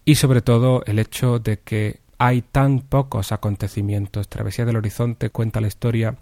y 0.05 0.13
sobre 0.13 0.43
todo 0.43 0.83
el 0.85 0.99
hecho 0.99 1.39
de 1.39 1.57
que 1.57 2.04
hay 2.17 2.41
tan 2.41 2.79
pocos 2.81 3.31
acontecimientos. 3.31 4.29
Travesía 4.29 4.65
del 4.65 4.77
Horizonte 4.77 5.29
cuenta 5.29 5.61
la 5.61 5.67
historia 5.67 6.15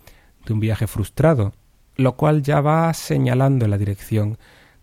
de 0.46 0.54
un 0.54 0.60
viaje 0.60 0.88
frustrado, 0.88 1.54
lo 1.96 2.16
cual 2.16 2.42
ya 2.42 2.62
va 2.62 2.94
señalando 2.94 3.68
la 3.68 3.78
dirección 3.78 4.38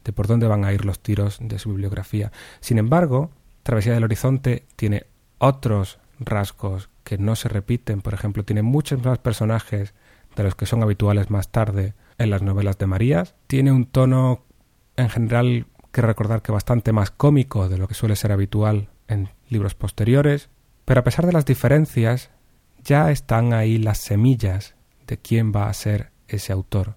de 0.04 0.12
por 0.12 0.26
dónde 0.26 0.46
van 0.46 0.64
a 0.64 0.72
ir 0.72 0.84
los 0.84 1.00
tiros 1.00 1.38
de 1.40 1.58
su 1.58 1.70
bibliografía. 1.70 2.32
Sin 2.60 2.78
embargo, 2.78 3.30
Travesía 3.62 3.92
del 3.92 4.04
Horizonte 4.04 4.64
tiene 4.76 5.06
otros 5.38 5.98
rasgos 6.18 6.90
que 7.04 7.18
no 7.18 7.36
se 7.36 7.48
repiten, 7.48 8.02
por 8.02 8.14
ejemplo, 8.14 8.44
tiene 8.44 8.62
muchos 8.62 9.04
más 9.04 9.18
personajes 9.18 9.94
de 10.36 10.42
los 10.44 10.54
que 10.54 10.66
son 10.66 10.82
habituales 10.82 11.30
más 11.30 11.50
tarde 11.50 11.94
en 12.18 12.30
las 12.30 12.42
novelas 12.42 12.78
de 12.78 12.86
Marías. 12.86 13.34
Tiene 13.46 13.72
un 13.72 13.86
tono 13.86 14.44
en 14.96 15.08
general 15.08 15.66
que 15.92 16.02
recordar 16.02 16.42
que 16.42 16.52
bastante 16.52 16.92
más 16.92 17.10
cómico 17.10 17.68
de 17.68 17.78
lo 17.78 17.88
que 17.88 17.94
suele 17.94 18.16
ser 18.16 18.32
habitual 18.32 18.90
en 19.08 19.30
libros 19.48 19.74
posteriores, 19.74 20.50
pero 20.90 21.02
a 21.02 21.04
pesar 21.04 21.24
de 21.24 21.32
las 21.32 21.46
diferencias, 21.46 22.30
ya 22.82 23.12
están 23.12 23.52
ahí 23.52 23.78
las 23.78 23.98
semillas 23.98 24.74
de 25.06 25.18
quién 25.18 25.52
va 25.54 25.68
a 25.68 25.72
ser 25.72 26.10
ese 26.26 26.52
autor. 26.52 26.96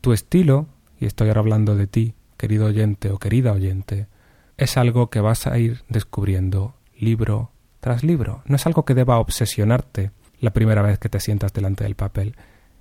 Tu 0.00 0.12
estilo, 0.12 0.66
y 0.98 1.06
estoy 1.06 1.28
ahora 1.28 1.38
hablando 1.38 1.76
de 1.76 1.86
ti, 1.86 2.14
querido 2.36 2.66
oyente 2.66 3.12
o 3.12 3.20
querida 3.20 3.52
oyente, 3.52 4.08
es 4.56 4.76
algo 4.76 5.08
que 5.08 5.20
vas 5.20 5.46
a 5.46 5.56
ir 5.56 5.84
descubriendo 5.88 6.74
libro 6.98 7.52
tras 7.78 8.02
libro. 8.02 8.42
No 8.44 8.56
es 8.56 8.66
algo 8.66 8.84
que 8.84 8.94
deba 8.94 9.20
obsesionarte 9.20 10.10
la 10.40 10.52
primera 10.52 10.82
vez 10.82 10.98
que 10.98 11.08
te 11.08 11.20
sientas 11.20 11.52
delante 11.52 11.84
del 11.84 11.94
papel. 11.94 12.34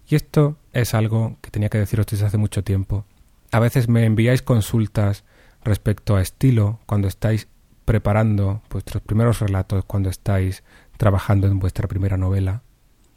Y 0.08 0.16
esto 0.16 0.58
es 0.74 0.96
algo 0.96 1.38
que 1.42 1.52
tenía 1.52 1.70
que 1.70 1.78
deciros 1.78 2.08
desde 2.08 2.26
hace 2.26 2.40
mucho 2.40 2.64
tiempo. 2.64 3.06
A 3.52 3.60
veces 3.60 3.88
me 3.90 4.06
enviáis 4.06 4.42
consultas 4.42 5.24
respecto 5.64 6.16
a 6.16 6.22
estilo 6.24 6.80
cuando 6.88 7.08
estáis 7.08 7.48
preparando 7.86 8.62
vuestros 8.70 9.02
primeros 9.04 9.40
relatos, 9.40 9.86
cuando 9.86 10.10
estáis 10.10 10.64
trabajando 10.98 11.48
en 11.48 11.60
vuestra 11.60 11.88
primera 11.88 12.18
novela. 12.18 12.62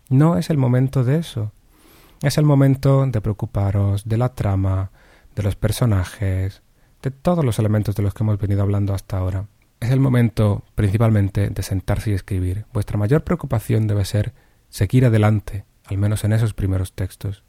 No 0.09 0.37
es 0.37 0.51
el 0.51 0.59
momento 0.59 1.05
de 1.05 1.19
eso. 1.19 1.53
Es 2.23 2.39
el 2.39 2.45
momento 2.45 3.07
de 3.07 3.21
preocuparos 3.21 4.09
de 4.09 4.17
la 4.17 4.31
trama, 4.31 4.91
de 5.35 5.43
los 5.43 5.57
personajes, 5.57 6.63
de 7.03 7.11
todos 7.11 7.45
los 7.45 7.59
elementos 7.59 7.95
de 7.95 8.03
los 8.03 8.15
que 8.15 8.23
hemos 8.23 8.39
venido 8.39 8.63
hablando 8.63 8.95
hasta 8.95 9.19
ahora. 9.19 9.47
Es 9.81 9.91
el 9.91 10.01
momento 10.01 10.65
principalmente 10.75 11.51
de 11.51 11.63
sentarse 11.63 12.11
y 12.11 12.15
escribir. 12.15 12.65
Vuestra 12.73 12.97
mayor 12.97 13.25
preocupación 13.25 13.87
debe 13.87 14.05
ser 14.07 14.33
seguir 14.71 15.05
adelante, 15.05 15.67
al 15.85 15.99
menos 15.99 16.25
en 16.25 16.33
esos 16.33 16.55
primeros 16.55 16.95
textos. 16.95 17.45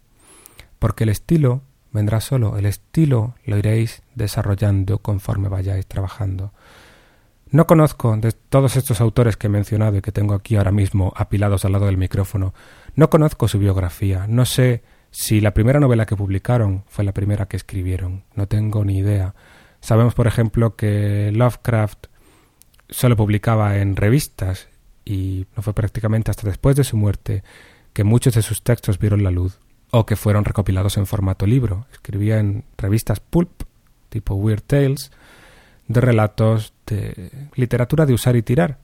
Porque 0.78 1.04
el 1.04 1.10
estilo 1.10 1.62
vendrá 1.92 2.20
solo, 2.20 2.58
el 2.58 2.66
estilo 2.66 3.34
lo 3.44 3.56
iréis 3.56 4.02
desarrollando 4.14 4.98
conforme 4.98 5.48
vayáis 5.48 5.86
trabajando. 5.86 6.52
No 7.50 7.66
conozco 7.66 8.16
de 8.16 8.32
todos 8.32 8.76
estos 8.76 9.00
autores 9.00 9.36
que 9.36 9.46
he 9.46 9.50
mencionado 9.50 9.96
y 9.96 10.02
que 10.02 10.10
tengo 10.10 10.34
aquí 10.34 10.56
ahora 10.56 10.72
mismo 10.72 11.12
apilados 11.16 11.64
al 11.64 11.72
lado 11.72 11.86
del 11.86 11.96
micrófono, 11.96 12.54
no 12.96 13.08
conozco 13.08 13.46
su 13.46 13.58
biografía, 13.58 14.26
no 14.28 14.44
sé 14.44 14.82
si 15.12 15.40
la 15.40 15.54
primera 15.54 15.78
novela 15.78 16.06
que 16.06 16.16
publicaron 16.16 16.84
fue 16.88 17.04
la 17.04 17.12
primera 17.12 17.46
que 17.46 17.56
escribieron, 17.56 18.24
no 18.34 18.48
tengo 18.48 18.84
ni 18.84 18.98
idea. 18.98 19.34
Sabemos, 19.80 20.14
por 20.14 20.26
ejemplo, 20.26 20.74
que 20.74 21.30
Lovecraft 21.32 22.08
solo 22.88 23.16
publicaba 23.16 23.78
en 23.78 23.94
revistas 23.94 24.68
y 25.04 25.46
no 25.56 25.62
fue 25.62 25.72
prácticamente 25.72 26.30
hasta 26.32 26.48
después 26.48 26.74
de 26.74 26.84
su 26.84 26.96
muerte 26.96 27.44
que 27.92 28.04
muchos 28.04 28.34
de 28.34 28.42
sus 28.42 28.62
textos 28.62 28.98
vieron 28.98 29.22
la 29.22 29.30
luz 29.30 29.60
o 29.90 30.04
que 30.04 30.16
fueron 30.16 30.44
recopilados 30.44 30.96
en 30.96 31.06
formato 31.06 31.46
libro. 31.46 31.86
Escribía 31.92 32.38
en 32.38 32.64
revistas 32.76 33.20
pulp, 33.20 33.62
tipo 34.08 34.34
Weird 34.34 34.62
Tales, 34.62 35.12
de 35.86 36.00
relatos 36.00 36.74
literatura 37.54 38.06
de 38.06 38.14
usar 38.14 38.36
y 38.36 38.42
tirar. 38.42 38.78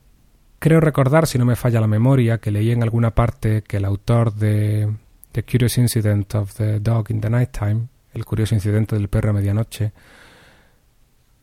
Creo 0.59 0.81
recordar, 0.81 1.27
si 1.27 1.39
no 1.39 1.45
me 1.45 1.57
falla 1.57 1.81
la 1.81 1.87
memoria, 1.87 2.39
que 2.39 2.51
leí 2.51 2.71
en 2.71 2.83
alguna 2.83 3.13
parte 3.13 3.63
que 3.63 3.79
el 3.79 3.85
autor 3.85 4.35
de 4.35 4.89
The 5.33 5.43
Curious 5.43 5.79
Incident 5.79 6.35
of 6.35 6.55
the 6.55 6.79
Dog 6.79 7.11
in 7.11 7.21
the 7.21 7.31
Nighttime, 7.31 7.89
el 8.15 8.25
curioso 8.25 8.55
incidente 8.55 8.95
del 8.95 9.09
perro 9.09 9.31
a 9.31 9.33
medianoche, 9.33 9.93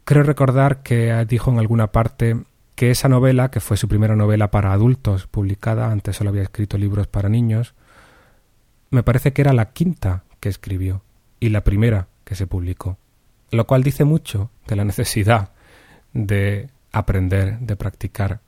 creo 0.05 0.23
recordar 0.23 0.83
que 0.83 1.25
dijo 1.27 1.51
en 1.51 1.59
alguna 1.59 1.87
parte 1.87 2.43
que 2.75 2.91
esa 2.91 3.09
novela, 3.09 3.51
que 3.51 3.59
fue 3.59 3.75
su 3.75 3.87
primera 3.87 4.15
novela 4.15 4.51
para 4.51 4.71
adultos 4.71 5.27
publicada, 5.27 5.91
antes 5.91 6.15
solo 6.15 6.29
había 6.29 6.43
escrito 6.43 6.77
libros 6.77 7.07
para 7.07 7.27
niños, 7.27 7.73
me 8.89 9.03
parece 9.03 9.33
que 9.33 9.41
era 9.41 9.53
la 9.53 9.71
quinta 9.71 10.23
que 10.39 10.49
escribió 10.49 11.01
y 11.39 11.49
la 11.49 11.63
primera 11.63 12.07
que 12.23 12.35
se 12.35 12.47
publicó, 12.47 12.97
lo 13.51 13.67
cual 13.67 13.83
dice 13.83 14.05
mucho 14.05 14.49
de 14.67 14.75
la 14.75 14.85
necesidad 14.85 15.51
de 16.13 16.69
aprender, 16.91 17.59
de 17.59 17.75
practicar. 17.75 18.41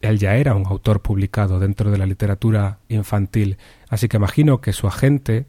Él 0.00 0.18
ya 0.18 0.36
era 0.36 0.54
un 0.54 0.66
autor 0.66 1.00
publicado 1.00 1.58
dentro 1.58 1.90
de 1.90 1.98
la 1.98 2.06
literatura 2.06 2.78
infantil, 2.88 3.56
así 3.88 4.08
que 4.08 4.18
imagino 4.18 4.60
que 4.60 4.72
su 4.72 4.86
agente 4.86 5.46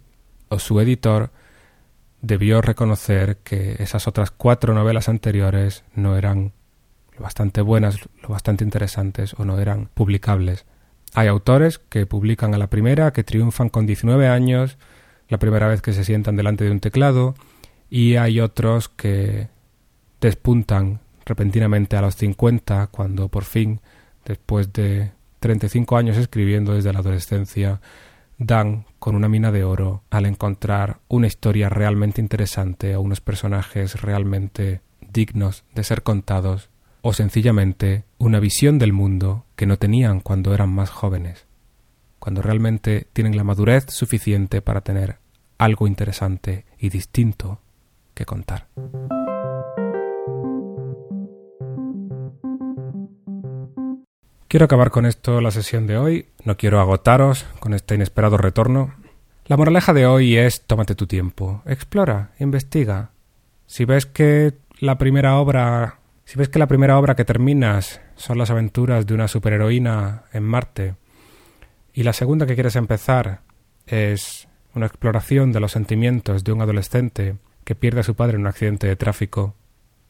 o 0.49 0.59
su 0.59 0.79
editor 0.79 1.31
debió 2.21 2.61
reconocer 2.61 3.37
que 3.37 3.75
esas 3.79 4.07
otras 4.07 4.31
cuatro 4.31 4.73
novelas 4.73 5.09
anteriores 5.09 5.83
no 5.93 6.17
eran 6.17 6.53
lo 7.15 7.23
bastante 7.23 7.61
buenas, 7.61 7.99
lo 8.21 8.29
bastante 8.29 8.63
interesantes 8.63 9.33
o 9.37 9.45
no 9.45 9.59
eran 9.59 9.89
publicables. 9.93 10.65
Hay 11.13 11.27
autores 11.27 11.79
que 11.79 12.05
publican 12.05 12.53
a 12.53 12.57
la 12.57 12.67
primera, 12.67 13.11
que 13.11 13.23
triunfan 13.23 13.69
con 13.69 13.85
19 13.85 14.27
años, 14.27 14.77
la 15.29 15.39
primera 15.39 15.67
vez 15.67 15.81
que 15.81 15.93
se 15.93 16.03
sientan 16.03 16.35
delante 16.35 16.63
de 16.63 16.71
un 16.71 16.79
teclado, 16.79 17.35
y 17.89 18.15
hay 18.15 18.39
otros 18.39 18.89
que 18.89 19.49
despuntan 20.21 20.99
repentinamente 21.27 21.97
a 21.97 22.01
los 22.01 22.15
50, 22.15 22.87
cuando 22.87 23.27
por 23.27 23.43
fin, 23.43 23.81
después 24.25 24.71
de 24.73 25.11
35 25.39 25.97
años 25.97 26.17
escribiendo 26.17 26.73
desde 26.73 26.93
la 26.93 26.99
adolescencia, 26.99 27.81
dan 28.37 28.85
con 28.99 29.15
una 29.15 29.29
mina 29.29 29.51
de 29.51 29.63
oro 29.63 30.03
al 30.09 30.25
encontrar 30.25 30.99
una 31.07 31.27
historia 31.27 31.69
realmente 31.69 32.21
interesante 32.21 32.95
o 32.95 33.01
unos 33.01 33.21
personajes 33.21 34.01
realmente 34.01 34.81
dignos 35.11 35.63
de 35.73 35.83
ser 35.83 36.03
contados 36.03 36.69
o 37.01 37.13
sencillamente 37.13 38.03
una 38.17 38.39
visión 38.39 38.79
del 38.79 38.93
mundo 38.93 39.45
que 39.55 39.65
no 39.65 39.77
tenían 39.77 40.19
cuando 40.19 40.53
eran 40.53 40.69
más 40.69 40.89
jóvenes, 40.89 41.45
cuando 42.19 42.41
realmente 42.41 43.07
tienen 43.13 43.37
la 43.37 43.43
madurez 43.43 43.85
suficiente 43.89 44.61
para 44.61 44.81
tener 44.81 45.17
algo 45.57 45.87
interesante 45.87 46.65
y 46.79 46.89
distinto 46.89 47.59
que 48.13 48.25
contar. 48.25 48.67
Quiero 54.47 54.63
acabar 54.63 54.91
con 54.91 55.05
esto 55.05 55.41
la 55.41 55.51
sesión 55.51 55.87
de 55.87 55.97
hoy, 55.97 56.27
no 56.45 56.55
quiero 56.55 56.79
agotaros 56.79 57.45
con 57.59 57.73
este 57.73 57.95
inesperado 57.95 58.37
retorno. 58.37 58.93
La 59.45 59.57
moraleja 59.57 59.91
de 59.91 60.05
hoy 60.05 60.37
es 60.37 60.61
tómate 60.61 60.95
tu 60.95 61.05
tiempo, 61.05 61.61
explora, 61.65 62.31
investiga. 62.39 63.11
Si 63.65 63.83
ves 63.83 64.05
que 64.05 64.53
la 64.79 64.97
primera 64.97 65.35
obra, 65.35 65.99
si 66.23 66.37
ves 66.37 66.47
que 66.47 66.59
la 66.59 66.67
primera 66.67 66.97
obra 66.97 67.17
que 67.17 67.25
terminas 67.25 67.99
son 68.15 68.37
las 68.37 68.49
aventuras 68.49 69.05
de 69.05 69.15
una 69.15 69.27
superheroína 69.27 70.23
en 70.31 70.43
Marte 70.43 70.95
y 71.91 72.03
la 72.03 72.13
segunda 72.13 72.45
que 72.45 72.55
quieres 72.55 72.77
empezar 72.77 73.41
es 73.85 74.47
una 74.73 74.85
exploración 74.85 75.51
de 75.51 75.59
los 75.59 75.73
sentimientos 75.73 76.45
de 76.45 76.53
un 76.53 76.61
adolescente 76.61 77.35
que 77.65 77.75
pierde 77.75 77.99
a 77.99 78.03
su 78.03 78.15
padre 78.15 78.35
en 78.35 78.41
un 78.41 78.47
accidente 78.47 78.87
de 78.87 78.95
tráfico, 78.95 79.55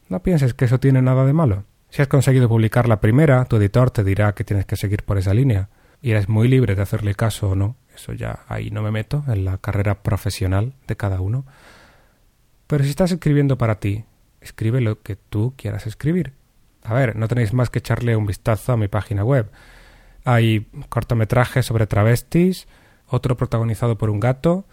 no 0.08 0.22
pienses 0.22 0.54
que 0.54 0.66
eso 0.66 0.78
tiene 0.78 1.02
nada 1.02 1.26
de 1.26 1.32
malo. 1.32 1.64
Si 1.90 2.02
has 2.02 2.08
conseguido 2.08 2.48
publicar 2.48 2.88
la 2.88 3.00
primera, 3.00 3.44
tu 3.46 3.56
editor 3.56 3.90
te 3.90 4.04
dirá 4.04 4.34
que 4.34 4.44
tienes 4.44 4.66
que 4.66 4.76
seguir 4.76 5.04
por 5.04 5.18
esa 5.18 5.32
línea, 5.32 5.70
y 6.02 6.10
eres 6.10 6.28
muy 6.28 6.46
libre 6.48 6.74
de 6.74 6.82
hacerle 6.82 7.14
caso 7.14 7.50
o 7.50 7.54
no. 7.54 7.76
Eso 7.94 8.12
ya 8.12 8.40
ahí 8.46 8.70
no 8.70 8.82
me 8.82 8.90
meto 8.90 9.24
en 9.26 9.44
la 9.44 9.58
carrera 9.58 10.02
profesional 10.02 10.74
de 10.86 10.96
cada 10.96 11.20
uno. 11.20 11.46
Pero 12.66 12.84
si 12.84 12.90
estás 12.90 13.10
escribiendo 13.10 13.58
para 13.58 13.80
ti, 13.80 14.04
escribe 14.40 14.80
lo 14.80 15.00
que 15.02 15.16
tú 15.16 15.54
quieras 15.56 15.86
escribir. 15.86 16.32
A 16.84 16.94
ver, 16.94 17.16
no 17.16 17.26
tenéis 17.26 17.52
más 17.52 17.70
que 17.70 17.80
echarle 17.80 18.16
un 18.16 18.26
vistazo 18.26 18.72
a 18.72 18.76
mi 18.76 18.88
página 18.88 19.24
web. 19.24 19.50
Hay 20.24 20.68
cortometrajes 20.90 21.66
sobre 21.66 21.86
travestis, 21.86 22.68
otro 23.06 23.36
protagonizado 23.36 23.96
por 23.96 24.10
un 24.10 24.20
gato, 24.20 24.66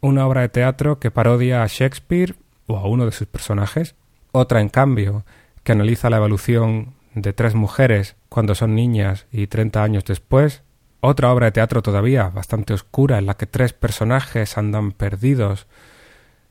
una 0.00 0.26
obra 0.26 0.42
de 0.42 0.48
teatro 0.48 0.98
que 0.98 1.10
parodia 1.10 1.62
a 1.62 1.66
Shakespeare 1.68 2.34
o 2.66 2.76
a 2.76 2.86
uno 2.86 3.06
de 3.06 3.12
sus 3.12 3.28
personajes, 3.28 3.94
otra 4.32 4.60
en 4.60 4.68
cambio 4.68 5.24
que 5.66 5.72
analiza 5.72 6.10
la 6.10 6.18
evolución 6.18 6.94
de 7.16 7.32
tres 7.32 7.56
mujeres 7.56 8.14
cuando 8.28 8.54
son 8.54 8.76
niñas 8.76 9.26
y 9.32 9.48
treinta 9.48 9.82
años 9.82 10.04
después, 10.04 10.62
otra 11.00 11.32
obra 11.32 11.46
de 11.46 11.52
teatro 11.52 11.82
todavía 11.82 12.28
bastante 12.28 12.72
oscura 12.72 13.18
en 13.18 13.26
la 13.26 13.34
que 13.34 13.46
tres 13.46 13.72
personajes 13.72 14.58
andan 14.58 14.92
perdidos 14.92 15.66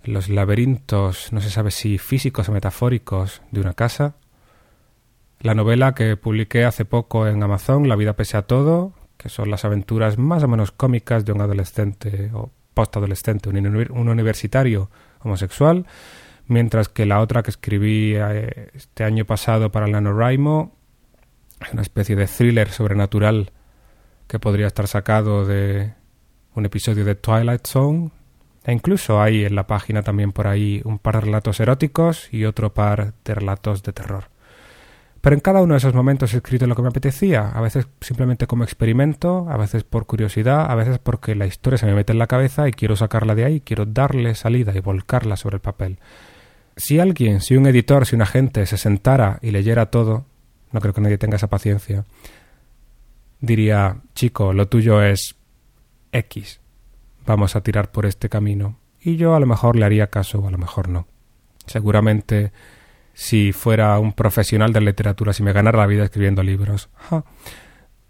en 0.03 0.11
los 0.11 0.27
laberintos, 0.27 1.31
no 1.31 1.39
se 1.39 1.49
sabe 1.49 1.71
si 1.71 1.97
físicos 1.97 2.49
o 2.49 2.51
metafóricos, 2.51 3.41
de 3.51 3.61
una 3.61 3.73
casa, 3.73 4.15
la 5.39 5.55
novela 5.55 5.95
que 5.95 6.17
publiqué 6.17 6.65
hace 6.65 6.83
poco 6.83 7.25
en 7.25 7.41
Amazon, 7.41 7.87
La 7.87 7.95
vida 7.95 8.17
pese 8.17 8.35
a 8.35 8.41
todo, 8.41 8.91
que 9.15 9.29
son 9.29 9.49
las 9.49 9.63
aventuras 9.63 10.17
más 10.17 10.43
o 10.43 10.49
menos 10.49 10.73
cómicas 10.73 11.23
de 11.23 11.31
un 11.31 11.39
adolescente 11.39 12.31
o 12.33 12.51
postadolescente, 12.73 13.47
un 13.47 14.09
universitario 14.09 14.89
homosexual, 15.21 15.85
mientras 16.47 16.89
que 16.89 17.05
la 17.05 17.21
otra 17.21 17.43
que 17.43 17.51
escribí 17.51 18.13
eh, 18.15 18.69
este 18.73 19.03
año 19.03 19.25
pasado 19.25 19.71
para 19.71 19.85
el 19.85 19.91
NaNoWriMo 19.93 20.75
es 21.61 21.73
una 21.73 21.81
especie 21.81 22.15
de 22.15 22.27
thriller 22.27 22.69
sobrenatural 22.69 23.51
que 24.27 24.39
podría 24.39 24.67
estar 24.67 24.87
sacado 24.87 25.45
de 25.45 25.93
un 26.55 26.65
episodio 26.65 27.05
de 27.05 27.15
Twilight 27.15 27.67
Zone. 27.67 28.11
E 28.63 28.73
incluso 28.73 29.21
hay 29.21 29.45
en 29.45 29.55
la 29.55 29.67
página 29.67 30.01
también 30.01 30.31
por 30.31 30.47
ahí 30.47 30.81
un 30.85 30.97
par 30.97 31.15
de 31.15 31.21
relatos 31.21 31.59
eróticos 31.59 32.33
y 32.33 32.45
otro 32.45 32.73
par 32.73 33.13
de 33.23 33.35
relatos 33.35 33.83
de 33.83 33.93
terror. 33.93 34.25
Pero 35.21 35.35
en 35.35 35.39
cada 35.39 35.61
uno 35.61 35.73
de 35.73 35.79
esos 35.79 35.93
momentos 35.93 36.33
he 36.33 36.37
escrito 36.37 36.67
lo 36.67 36.75
que 36.75 36.83
me 36.83 36.89
apetecía, 36.89 37.49
a 37.49 37.61
veces 37.61 37.87
simplemente 37.99 38.45
como 38.45 38.63
experimento, 38.63 39.47
a 39.49 39.57
veces 39.57 39.83
por 39.83 40.05
curiosidad, 40.05 40.69
a 40.69 40.75
veces 40.75 40.99
porque 40.99 41.33
la 41.33 41.47
historia 41.47 41.79
se 41.79 41.87
me 41.87 41.95
mete 41.95 42.13
en 42.13 42.19
la 42.19 42.27
cabeza 42.27 42.67
y 42.67 42.71
quiero 42.71 42.95
sacarla 42.95 43.33
de 43.33 43.45
ahí, 43.45 43.59
quiero 43.59 43.85
darle 43.85 44.35
salida 44.35 44.71
y 44.75 44.81
volcarla 44.81 45.35
sobre 45.35 45.55
el 45.55 45.61
papel. 45.61 45.97
Si 46.77 46.99
alguien, 46.99 47.41
si 47.41 47.55
un 47.55 47.67
editor, 47.67 48.05
si 48.05 48.15
un 48.15 48.21
agente 48.21 48.65
se 48.65 48.77
sentara 48.77 49.39
y 49.41 49.51
leyera 49.51 49.87
todo, 49.87 50.25
no 50.71 50.81
creo 50.81 50.93
que 50.93 51.01
nadie 51.01 51.17
tenga 51.17 51.37
esa 51.37 51.47
paciencia, 51.47 52.05
diría, 53.39 53.97
chico, 54.13 54.53
lo 54.53 54.67
tuyo 54.67 55.01
es 55.01 55.35
X, 56.11 56.59
vamos 57.25 57.55
a 57.55 57.61
tirar 57.61 57.91
por 57.91 58.05
este 58.05 58.29
camino. 58.29 58.77
Y 58.99 59.17
yo 59.17 59.35
a 59.35 59.39
lo 59.39 59.45
mejor 59.45 59.75
le 59.75 59.85
haría 59.85 60.07
caso 60.07 60.39
o 60.39 60.47
a 60.47 60.51
lo 60.51 60.57
mejor 60.57 60.89
no. 60.89 61.07
Seguramente 61.65 62.51
si 63.15 63.53
fuera 63.53 63.97
un 63.97 64.11
profesional 64.11 64.73
de 64.73 64.81
literatura, 64.81 65.31
si 65.31 65.41
me 65.41 65.53
ganara 65.53 65.79
la 65.79 65.87
vida 65.87 66.03
escribiendo 66.03 66.43
libros, 66.43 66.89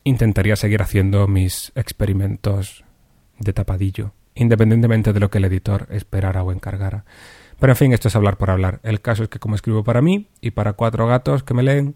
intentaría 0.03 0.55
seguir 0.55 0.81
haciendo 0.81 1.27
mis 1.27 1.71
experimentos 1.75 2.83
de 3.37 3.53
tapadillo, 3.53 4.13
independientemente 4.33 5.13
de 5.13 5.19
lo 5.19 5.29
que 5.29 5.37
el 5.37 5.45
editor 5.45 5.87
esperara 5.91 6.43
o 6.43 6.51
encargara. 6.51 7.05
Pero 7.59 7.73
en 7.73 7.77
fin, 7.77 7.93
esto 7.93 8.07
es 8.07 8.15
hablar 8.15 8.37
por 8.37 8.49
hablar. 8.49 8.79
El 8.83 9.01
caso 9.01 9.23
es 9.23 9.29
que 9.29 9.39
como 9.39 9.55
escribo 9.55 9.83
para 9.83 10.01
mí 10.01 10.27
y 10.41 10.51
para 10.51 10.73
cuatro 10.73 11.07
gatos 11.07 11.43
que 11.43 11.53
me 11.53 11.63
leen, 11.63 11.95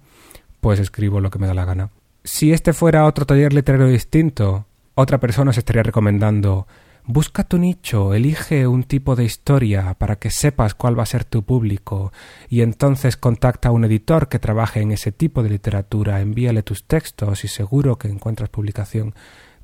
pues 0.62 0.80
escribo 0.80 1.20
lo 1.20 1.30
que 1.30 1.40
me 1.40 1.48
da 1.48 1.54
la 1.54 1.66
gana. 1.66 1.90
Si 2.24 2.52
este 2.52 2.74
fuera 2.74 3.06
otro 3.06 3.26
taller 3.26 3.54
literario 3.54 3.88
distinto, 3.88 4.66
otra 4.96 5.20
persona 5.20 5.54
se 5.54 5.60
estaría 5.60 5.84
recomendando 5.84 6.68
Busca 7.12 7.44
tu 7.44 7.58
nicho, 7.58 8.14
elige 8.14 8.68
un 8.68 8.84
tipo 8.84 9.16
de 9.16 9.24
historia 9.24 9.96
para 9.96 10.18
que 10.18 10.30
sepas 10.30 10.76
cuál 10.76 11.00
va 11.00 11.02
a 11.02 11.08
ser 11.08 11.26
tu 11.26 11.42
público 11.42 12.14
y 12.50 12.62
entonces 12.62 13.18
contacta 13.18 13.70
a 13.70 13.72
un 13.72 13.84
editor 13.84 14.28
que 14.28 14.38
trabaje 14.38 14.82
en 14.82 14.92
ese 14.92 15.12
tipo 15.12 15.42
de 15.42 15.50
literatura, 15.50 16.22
envíale 16.22 16.62
tus 16.62 16.86
textos 16.86 17.44
y 17.44 17.48
seguro 17.48 17.98
que 17.98 18.10
encuentras 18.10 18.50
publicación. 18.50 19.16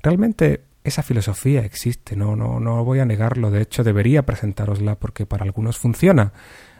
Realmente 0.02 0.64
esa 0.86 1.02
filosofía 1.02 1.64
existe, 1.64 2.14
no, 2.14 2.36
no, 2.36 2.60
no 2.60 2.84
voy 2.84 3.00
a 3.00 3.04
negarlo, 3.04 3.50
de 3.50 3.62
hecho 3.62 3.82
debería 3.82 4.24
presentárosla 4.24 4.94
porque 4.94 5.26
para 5.26 5.44
algunos 5.44 5.78
funciona. 5.78 6.32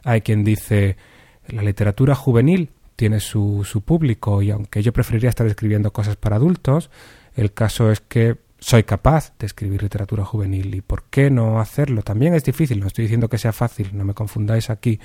Hay 0.04 0.20
quien 0.20 0.44
dice 0.44 0.96
la 1.48 1.62
literatura 1.62 2.14
juvenil 2.14 2.70
tiene 2.94 3.20
su, 3.20 3.64
su 3.64 3.82
público 3.82 4.42
y 4.42 4.50
aunque 4.50 4.82
yo 4.82 4.92
preferiría 4.92 5.30
estar 5.30 5.46
escribiendo 5.46 5.92
cosas 5.92 6.16
para 6.16 6.36
adultos, 6.36 6.90
el 7.34 7.52
caso 7.52 7.90
es 7.90 8.00
que 8.00 8.36
soy 8.58 8.84
capaz 8.84 9.32
de 9.38 9.46
escribir 9.46 9.82
literatura 9.82 10.24
juvenil 10.24 10.74
y 10.74 10.80
por 10.80 11.04
qué 11.04 11.30
no 11.30 11.60
hacerlo. 11.60 12.02
También 12.02 12.34
es 12.34 12.44
difícil, 12.44 12.80
no 12.80 12.86
estoy 12.86 13.02
diciendo 13.02 13.28
que 13.28 13.38
sea 13.38 13.52
fácil, 13.52 13.90
no 13.92 14.04
me 14.04 14.14
confundáis 14.14 14.70
aquí. 14.70 15.00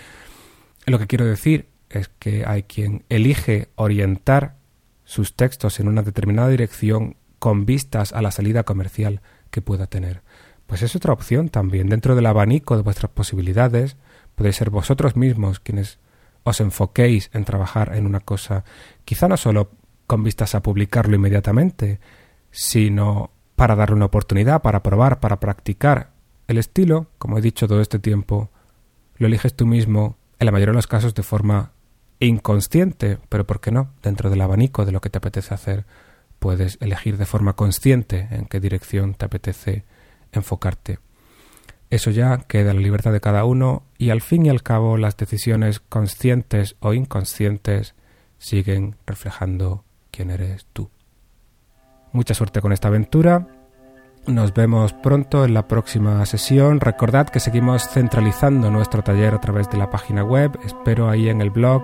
Lo 0.85 0.99
que 0.99 1.07
quiero 1.07 1.25
decir 1.25 1.67
es 1.89 2.07
que 2.07 2.45
hay 2.45 2.63
quien 2.63 3.03
elige 3.09 3.69
orientar 3.75 4.55
sus 5.03 5.35
textos 5.35 5.79
en 5.79 5.87
una 5.87 6.03
determinada 6.03 6.49
dirección 6.49 7.17
con 7.41 7.65
vistas 7.65 8.13
a 8.13 8.21
la 8.21 8.29
salida 8.29 8.61
comercial 8.61 9.19
que 9.49 9.63
pueda 9.63 9.87
tener. 9.87 10.21
Pues 10.67 10.83
es 10.83 10.95
otra 10.95 11.11
opción 11.11 11.49
también. 11.49 11.89
Dentro 11.89 12.13
del 12.13 12.27
abanico 12.27 12.75
de 12.75 12.83
vuestras 12.83 13.11
posibilidades, 13.11 13.97
podéis 14.35 14.57
ser 14.57 14.69
vosotros 14.69 15.15
mismos 15.15 15.59
quienes 15.59 15.97
os 16.43 16.61
enfoquéis 16.61 17.31
en 17.33 17.43
trabajar 17.43 17.95
en 17.95 18.05
una 18.05 18.19
cosa, 18.19 18.63
quizá 19.05 19.27
no 19.27 19.37
solo 19.37 19.71
con 20.05 20.23
vistas 20.23 20.53
a 20.53 20.61
publicarlo 20.61 21.15
inmediatamente, 21.15 21.99
sino 22.51 23.31
para 23.55 23.75
darle 23.75 23.95
una 23.95 24.05
oportunidad, 24.05 24.61
para 24.61 24.83
probar, 24.83 25.19
para 25.19 25.39
practicar. 25.39 26.11
El 26.47 26.59
estilo, 26.59 27.07
como 27.17 27.39
he 27.39 27.41
dicho 27.41 27.67
todo 27.67 27.81
este 27.81 27.97
tiempo, 27.97 28.51
lo 29.15 29.25
eliges 29.25 29.55
tú 29.55 29.65
mismo, 29.65 30.15
en 30.37 30.45
la 30.45 30.51
mayoría 30.51 30.73
de 30.73 30.77
los 30.77 30.85
casos 30.85 31.15
de 31.15 31.23
forma 31.23 31.71
inconsciente, 32.19 33.17
pero 33.29 33.47
¿por 33.47 33.59
qué 33.61 33.71
no? 33.71 33.89
Dentro 34.03 34.29
del 34.29 34.41
abanico 34.41 34.85
de 34.85 34.91
lo 34.91 35.01
que 35.01 35.09
te 35.09 35.17
apetece 35.17 35.55
hacer, 35.55 35.85
puedes 36.41 36.79
elegir 36.81 37.17
de 37.17 37.27
forma 37.27 37.53
consciente 37.53 38.27
en 38.31 38.45
qué 38.45 38.59
dirección 38.59 39.13
te 39.13 39.25
apetece 39.25 39.85
enfocarte. 40.31 40.97
Eso 41.91 42.09
ya 42.09 42.39
queda 42.47 42.71
en 42.71 42.77
la 42.77 42.81
libertad 42.81 43.11
de 43.11 43.21
cada 43.21 43.45
uno 43.45 43.83
y 43.99 44.09
al 44.09 44.21
fin 44.21 44.47
y 44.47 44.49
al 44.49 44.63
cabo 44.63 44.97
las 44.97 45.17
decisiones 45.17 45.79
conscientes 45.79 46.77
o 46.79 46.95
inconscientes 46.95 47.93
siguen 48.39 48.95
reflejando 49.05 49.83
quién 50.09 50.31
eres 50.31 50.65
tú. 50.73 50.89
Mucha 52.11 52.33
suerte 52.33 52.59
con 52.59 52.73
esta 52.73 52.87
aventura. 52.87 53.47
Nos 54.25 54.51
vemos 54.55 54.93
pronto 54.93 55.45
en 55.45 55.53
la 55.53 55.67
próxima 55.67 56.25
sesión. 56.25 56.79
Recordad 56.79 57.29
que 57.29 57.39
seguimos 57.39 57.87
centralizando 57.87 58.71
nuestro 58.71 59.03
taller 59.03 59.35
a 59.35 59.41
través 59.41 59.69
de 59.69 59.77
la 59.77 59.91
página 59.91 60.23
web. 60.23 60.57
Espero 60.65 61.07
ahí 61.07 61.29
en 61.29 61.39
el 61.39 61.51
blog 61.51 61.83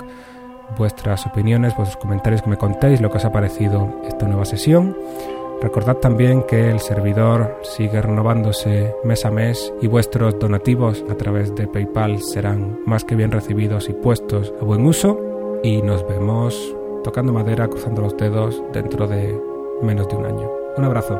vuestras 0.78 1.26
opiniones, 1.26 1.76
vuestros 1.76 1.98
comentarios, 1.98 2.42
que 2.42 2.50
me 2.50 2.58
contéis 2.58 3.02
lo 3.02 3.10
que 3.10 3.18
os 3.18 3.26
ha 3.26 3.32
parecido 3.32 4.02
esta 4.08 4.28
nueva 4.28 4.46
sesión. 4.46 4.96
Recordad 5.62 5.98
también 5.98 6.44
que 6.44 6.70
el 6.70 6.80
servidor 6.80 7.60
sigue 7.64 8.02
renovándose 8.02 8.94
mes 9.04 9.26
a 9.26 9.32
mes 9.32 9.74
y 9.82 9.88
vuestros 9.88 10.38
donativos 10.38 11.04
a 11.10 11.16
través 11.16 11.56
de 11.56 11.68
PayPal 11.68 12.22
serán 12.22 12.80
más 12.86 13.04
que 13.04 13.16
bien 13.16 13.32
recibidos 13.32 13.90
y 13.90 13.94
puestos 13.94 14.54
a 14.62 14.66
buen 14.66 14.86
uso. 14.86 15.20
Y 15.64 15.82
nos 15.82 16.08
vemos 16.08 16.76
tocando 17.04 17.34
madera, 17.34 17.68
cruzando 17.68 18.04
los 18.04 18.16
dedos 18.18 18.62
dentro 18.72 19.08
de 19.08 19.40
menos 19.82 20.08
de 20.10 20.16
un 20.16 20.26
año. 20.26 20.50
Un 20.78 20.86
abrazo. 20.86 21.20